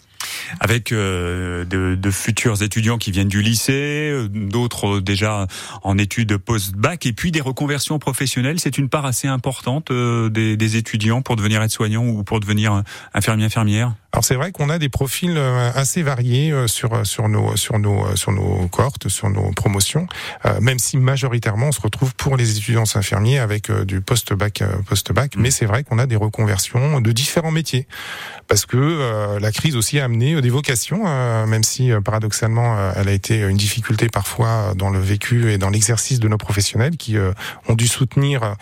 avec 0.60 0.92
euh, 0.92 1.64
de, 1.64 2.10
futurs 2.10 2.62
étudiants 2.62 2.98
qui 2.98 3.10
viennent 3.10 3.28
du 3.28 3.42
lycée, 3.42 4.10
euh, 4.12 4.28
d'autres 4.28 5.00
déjà 5.00 5.46
en 5.82 5.98
études 5.98 6.36
post-bac, 6.36 7.06
et 7.06 7.12
puis 7.12 7.32
des 7.32 7.40
reconversions 7.40 7.98
professionnelles. 7.98 8.60
C'est 8.60 8.78
une 8.78 8.88
part 8.88 9.04
assez 9.04 9.28
importante 9.28 9.90
euh, 9.90 10.28
des, 10.28 10.56
des, 10.56 10.76
étudiants 10.76 11.22
pour 11.22 11.36
devenir 11.36 11.62
aide-soignant 11.62 12.04
ou 12.04 12.22
pour 12.22 12.40
devenir 12.40 12.82
infirmier-infirmière. 13.14 13.94
Alors 14.12 14.24
c'est 14.24 14.34
vrai 14.34 14.52
qu'on 14.52 14.70
a 14.70 14.78
des 14.78 14.88
profils 14.88 15.36
assez 15.74 16.02
variés 16.02 16.54
sur 16.66 17.06
sur 17.06 17.28
nos 17.28 17.56
sur 17.56 17.78
nos 17.78 18.16
sur 18.16 18.32
nos 18.32 18.66
cohortes, 18.68 19.08
sur 19.08 19.28
nos 19.28 19.50
promotions, 19.52 20.06
même 20.60 20.78
si 20.78 20.96
majoritairement 20.96 21.68
on 21.68 21.72
se 21.72 21.80
retrouve 21.80 22.14
pour 22.14 22.36
les 22.36 22.56
étudiants 22.56 22.84
infirmiers 22.94 23.38
avec 23.38 23.70
du 23.70 24.00
post-bac 24.00 24.62
post-bac, 24.88 25.36
mmh. 25.36 25.40
mais 25.40 25.50
c'est 25.50 25.66
vrai 25.66 25.84
qu'on 25.84 25.98
a 25.98 26.06
des 26.06 26.16
reconversions 26.16 27.00
de 27.00 27.12
différents 27.12 27.50
métiers 27.50 27.86
parce 28.48 28.64
que 28.64 29.38
la 29.38 29.52
crise 29.52 29.76
aussi 29.76 29.98
a 29.98 30.04
amené 30.04 30.40
des 30.40 30.50
vocations, 30.50 31.02
euh, 31.06 31.46
même 31.46 31.62
si 31.62 31.92
euh, 31.92 32.00
paradoxalement 32.00 32.76
euh, 32.78 32.92
elle 32.96 33.08
a 33.08 33.12
été 33.12 33.40
une 33.40 33.56
difficulté 33.56 34.08
parfois 34.08 34.74
dans 34.76 34.90
le 34.90 34.98
vécu 34.98 35.50
et 35.50 35.58
dans 35.58 35.70
l'exercice 35.70 36.20
de 36.20 36.28
nos 36.28 36.38
professionnels 36.38 36.96
qui 36.96 37.16
ont 37.68 37.74
dû 37.74 37.86
soutenir 37.86 38.56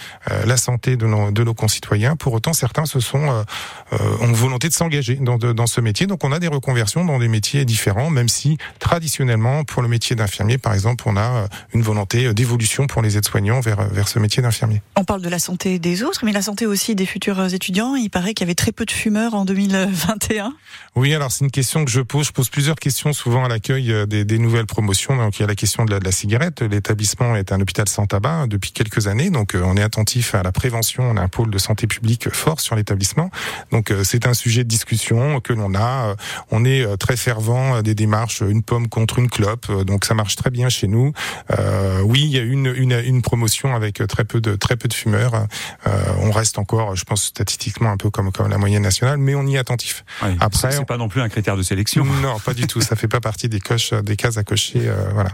la 0.46 0.56
santé 0.56 0.96
de 0.96 1.06
nos, 1.06 1.30
de 1.30 1.44
nos 1.44 1.54
concitoyens. 1.54 2.16
Pour 2.16 2.32
autant, 2.32 2.52
certains 2.52 2.86
se 2.86 3.00
sont 3.00 3.44
ont 3.92 4.32
volonté 4.32 4.68
de 4.68 4.72
s'engager 4.72 5.16
dans, 5.16 5.38
dans 5.52 5.66
ce 5.66 5.80
métier. 5.80 6.06
Donc 6.06 6.24
on 6.24 6.32
a 6.32 6.38
des 6.38 6.48
reconversions 6.48 7.04
dans 7.04 7.18
des 7.18 7.28
métiers 7.28 7.64
différents, 7.64 8.10
même 8.10 8.28
si 8.28 8.58
traditionnellement 8.78 9.64
pour 9.64 9.82
le 9.82 9.88
métier 9.88 10.16
d'infirmier, 10.16 10.58
par 10.58 10.74
exemple, 10.74 11.04
on 11.06 11.16
a 11.16 11.48
une 11.72 11.82
volonté 11.82 12.32
d'évolution 12.34 12.86
pour 12.86 13.02
les 13.02 13.16
aides-soignants 13.16 13.60
vers 13.60 13.88
vers 13.88 14.08
ce 14.08 14.18
métier 14.18 14.42
d'infirmier. 14.42 14.82
On 14.96 15.04
parle 15.04 15.22
de 15.22 15.28
la 15.28 15.38
santé 15.38 15.78
des 15.78 16.02
autres, 16.02 16.24
mais 16.24 16.32
la 16.32 16.42
santé 16.42 16.66
aussi 16.66 16.94
des 16.94 17.06
futurs 17.06 17.52
étudiants. 17.52 17.96
Il 17.96 18.10
paraît 18.10 18.34
qu'il 18.34 18.46
y 18.46 18.48
avait 18.48 18.54
très 18.54 18.72
peu 18.72 18.84
de 18.84 18.90
fumeurs 18.90 19.34
en 19.34 19.44
2021. 19.44 20.52
Oui, 20.96 21.14
alors 21.14 21.32
c'est 21.32 21.44
une 21.44 21.50
question 21.50 21.84
que 21.84 21.90
je 21.90 22.00
pose. 22.00 22.26
Je 22.26 22.32
pose 22.32 22.48
plusieurs 22.48 22.76
questions 22.76 23.12
souvent 23.12 23.44
à 23.44 23.48
l'accueil 23.48 23.92
euh, 23.92 24.06
des, 24.06 24.24
des, 24.24 24.38
nouvelles 24.38 24.66
promotions. 24.66 25.16
Donc 25.16 25.38
il 25.38 25.42
y 25.42 25.44
a 25.44 25.48
la 25.48 25.54
question 25.54 25.84
de 25.84 25.90
la, 25.90 25.98
de 25.98 26.04
la 26.04 26.12
cigarette. 26.12 26.62
L'établissement 26.62 27.36
est 27.36 27.52
un 27.52 27.60
hôpital 27.60 27.88
sans 27.88 28.06
tabac 28.06 28.46
depuis 28.48 28.72
quelques 28.72 29.06
années, 29.06 29.30
donc 29.30 29.54
euh, 29.54 29.62
on 29.64 29.76
est 29.76 29.82
attentif 29.82 30.34
à 30.34 30.42
la 30.42 30.52
prévention. 30.52 31.04
On 31.04 31.16
a 31.16 31.20
un 31.20 31.28
pôle 31.28 31.50
de 31.50 31.58
santé 31.58 31.86
publique 31.86 32.30
fort 32.30 32.60
sur 32.60 32.76
l'établissement. 32.76 33.30
Donc 33.72 33.90
euh, 33.90 34.04
c'est 34.04 34.26
un 34.26 34.34
sujet 34.34 34.64
de 34.64 34.68
discussion 34.68 35.23
que 35.40 35.52
l'on 35.52 35.74
a. 35.74 36.14
On 36.50 36.64
est 36.64 36.96
très 36.98 37.16
fervent 37.16 37.82
des 37.82 37.94
démarches 37.94 38.42
une 38.42 38.62
pomme 38.62 38.88
contre 38.88 39.18
une 39.18 39.28
clope. 39.28 39.70
Donc 39.84 40.04
ça 40.04 40.14
marche 40.14 40.36
très 40.36 40.50
bien 40.50 40.68
chez 40.68 40.88
nous. 40.88 41.12
Euh, 41.58 42.00
oui, 42.02 42.22
il 42.24 42.30
y 42.30 42.38
a 42.38 42.42
une, 42.42 42.72
une, 42.76 42.92
une, 42.92 43.22
promotion 43.22 43.74
avec 43.74 44.06
très 44.06 44.24
peu 44.24 44.40
de 44.40 44.54
très 44.54 44.76
peu 44.76 44.88
de 44.88 44.94
fumeurs. 44.94 45.46
Euh, 45.86 45.90
on 46.20 46.30
reste 46.30 46.58
encore, 46.58 46.96
je 46.96 47.04
pense 47.04 47.24
statistiquement 47.24 47.90
un 47.90 47.96
peu 47.96 48.10
comme 48.10 48.32
comme 48.32 48.48
la 48.48 48.58
moyenne 48.58 48.82
nationale, 48.82 49.18
mais 49.18 49.34
on 49.34 49.46
y 49.46 49.56
est 49.56 49.58
attentif. 49.58 50.04
Après, 50.40 50.72
c'est 50.72 50.84
pas 50.84 50.96
non 50.96 51.08
plus 51.08 51.20
un 51.20 51.28
critère 51.28 51.56
de 51.56 51.62
sélection. 51.62 52.04
Non, 52.04 52.38
pas 52.38 52.54
du 52.54 52.66
tout. 52.66 52.80
Ça 52.80 52.96
fait 52.96 53.08
pas 53.08 53.20
partie 53.20 53.48
des 53.48 53.60
coches, 53.60 53.92
des 53.92 54.16
cases 54.16 54.36
à 54.36 54.44
cocher. 54.44 54.82
Euh, 54.86 55.10
voilà. 55.12 55.30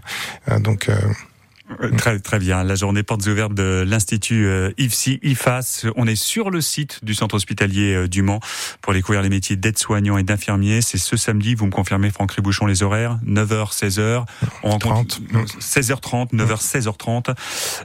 Euh, 0.50 0.58
donc. 0.58 0.90
Euh, 1.70 1.90
Euh, 1.90 1.96
très 1.96 2.18
très 2.18 2.38
bien. 2.38 2.64
La 2.64 2.74
journée 2.74 3.02
portes 3.02 3.26
ouvertes 3.26 3.54
de 3.54 3.84
l'Institut 3.86 4.46
euh, 4.46 4.70
IFSI 4.78 5.20
IFAS. 5.22 5.86
On 5.96 6.06
est 6.06 6.16
sur 6.16 6.50
le 6.50 6.60
site 6.60 7.04
du 7.04 7.14
centre 7.14 7.34
hospitalier 7.34 7.94
euh, 7.94 8.08
du 8.08 8.22
Mans 8.22 8.40
pour 8.80 8.92
découvrir 8.92 9.22
les 9.22 9.28
métiers 9.28 9.56
d'aide-soignant 9.56 10.18
et 10.18 10.22
d'infirmier. 10.22 10.82
C'est 10.82 10.98
ce 10.98 11.16
samedi, 11.16 11.54
vous 11.54 11.66
me 11.66 11.70
confirmez 11.70 12.10
Franck 12.10 12.32
Ribouchon 12.32 12.66
les 12.66 12.82
horaires 12.82 13.18
9h 13.26 13.72
16h. 13.72 14.24
On 14.62 14.70
rencontre 14.70 15.20
16h30, 15.60 16.32
9h 16.32 16.60
16h30. 16.60 17.34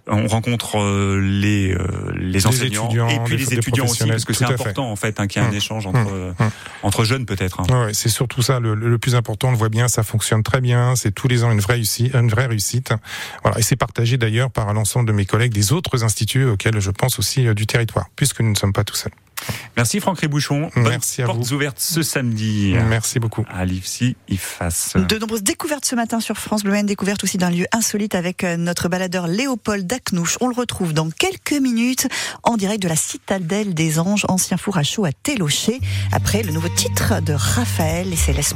On 0.08 0.28
rencontre 0.28 0.78
les 1.19 1.76
les 2.15 2.48
enseignants 2.48 2.89
et 3.10 3.19
puis 3.26 3.38
les 3.38 3.54
étudiants 3.54 3.86
aussi 3.86 4.06
parce 4.08 4.26
que 4.26 4.34
c'est 4.34 4.45
important 4.45 4.89
en 4.91 4.95
fait 4.95 5.19
hein, 5.19 5.28
qu'il 5.28 5.41
y 5.41 5.45
ait 5.45 5.48
un 5.48 5.52
hum, 5.52 5.58
échange 5.58 5.88
entre 5.88 6.00
hum, 6.00 6.34
hum. 6.39 6.50
entre 6.84 7.04
jeunes 7.04 7.26
peut-être. 7.26 7.60
Hein. 7.60 7.86
Ouais, 7.86 7.93
c'est 7.93 8.10
surtout 8.10 8.41
ça 8.41 8.60
le, 8.60 8.76
le, 8.76 8.98
plus 8.98 9.15
important. 9.15 9.50
On 9.50 9.52
le 9.52 9.58
voit 9.58 9.69
bien, 9.69 9.88
ça 9.88 10.04
fonctionne 10.04 10.43
très 10.43 10.62
bien. 10.62 10.95
C'est 10.95 11.12
tous 11.12 11.28
les 11.28 11.43
ans 11.43 11.52
une 11.52 11.60
vraie 11.60 11.76
réussite, 11.76 12.15
une 12.15 12.30
vraie 12.30 12.48
réussite. 12.48 12.93
Voilà, 13.43 13.60
et 13.60 13.62
c'est 13.75 13.77
partagé 13.77 14.15
d'ailleurs 14.15 14.51
par 14.51 14.73
l'ensemble 14.73 15.05
de 15.05 15.11
mes 15.11 15.25
collègues 15.25 15.51
des 15.51 15.73
autres 15.73 16.05
instituts 16.05 16.45
auxquels 16.45 16.79
je 16.79 16.91
pense 16.91 17.19
aussi 17.19 17.45
euh, 17.45 17.53
du 17.53 17.67
territoire, 17.67 18.05
puisque 18.15 18.39
nous 18.39 18.51
ne 18.51 18.55
sommes 18.55 18.71
pas 18.71 18.85
tout 18.85 18.95
seuls. 18.95 19.11
Merci 19.75 19.99
Franck 19.99 20.19
Ribouchon. 20.19 20.69
Merci 20.77 21.21
à 21.21 21.25
portes 21.25 21.51
ouvertes 21.51 21.79
ce 21.79 22.01
samedi. 22.01 22.73
Merci 22.88 23.19
beaucoup. 23.19 23.45
À 23.49 23.65
l'IFSI 23.65 24.15
IFAS. 24.29 24.93
De 24.95 25.17
nombreuses 25.17 25.43
découvertes 25.43 25.85
ce 25.85 25.95
matin 25.95 26.21
sur 26.21 26.38
France 26.38 26.63
Bleu 26.63 26.71
Maine, 26.71 26.85
découverte 26.85 27.23
aussi 27.23 27.38
d'un 27.38 27.49
lieu 27.49 27.65
insolite 27.73 28.15
avec 28.15 28.45
euh, 28.45 28.55
notre 28.55 28.88
baladeur 28.88 29.27
Léopold 29.27 29.85
Dacnouche. 29.85 30.38
On 30.39 30.47
le 30.47 30.55
retrouve 30.55 30.93
dans 30.93 31.09
quelques 31.09 31.61
minutes 31.61 32.07
en 32.43 32.55
direct 32.55 32.81
de 32.81 32.88
la 32.88 32.95
citadelle 32.95 33.73
des 33.73 33.99
Anges, 33.99 34.25
ancien 34.29 34.55
four 34.55 34.77
à 34.77 34.83
chaud 34.83 35.03
à 35.03 35.11
Télocher, 35.11 35.81
après 36.13 36.41
le 36.41 36.53
nouveau 36.53 36.69
titre 36.69 37.21
de 37.21 37.33
Raphaël 37.33 38.11
et 38.13 38.15
Céleste. 38.15 38.53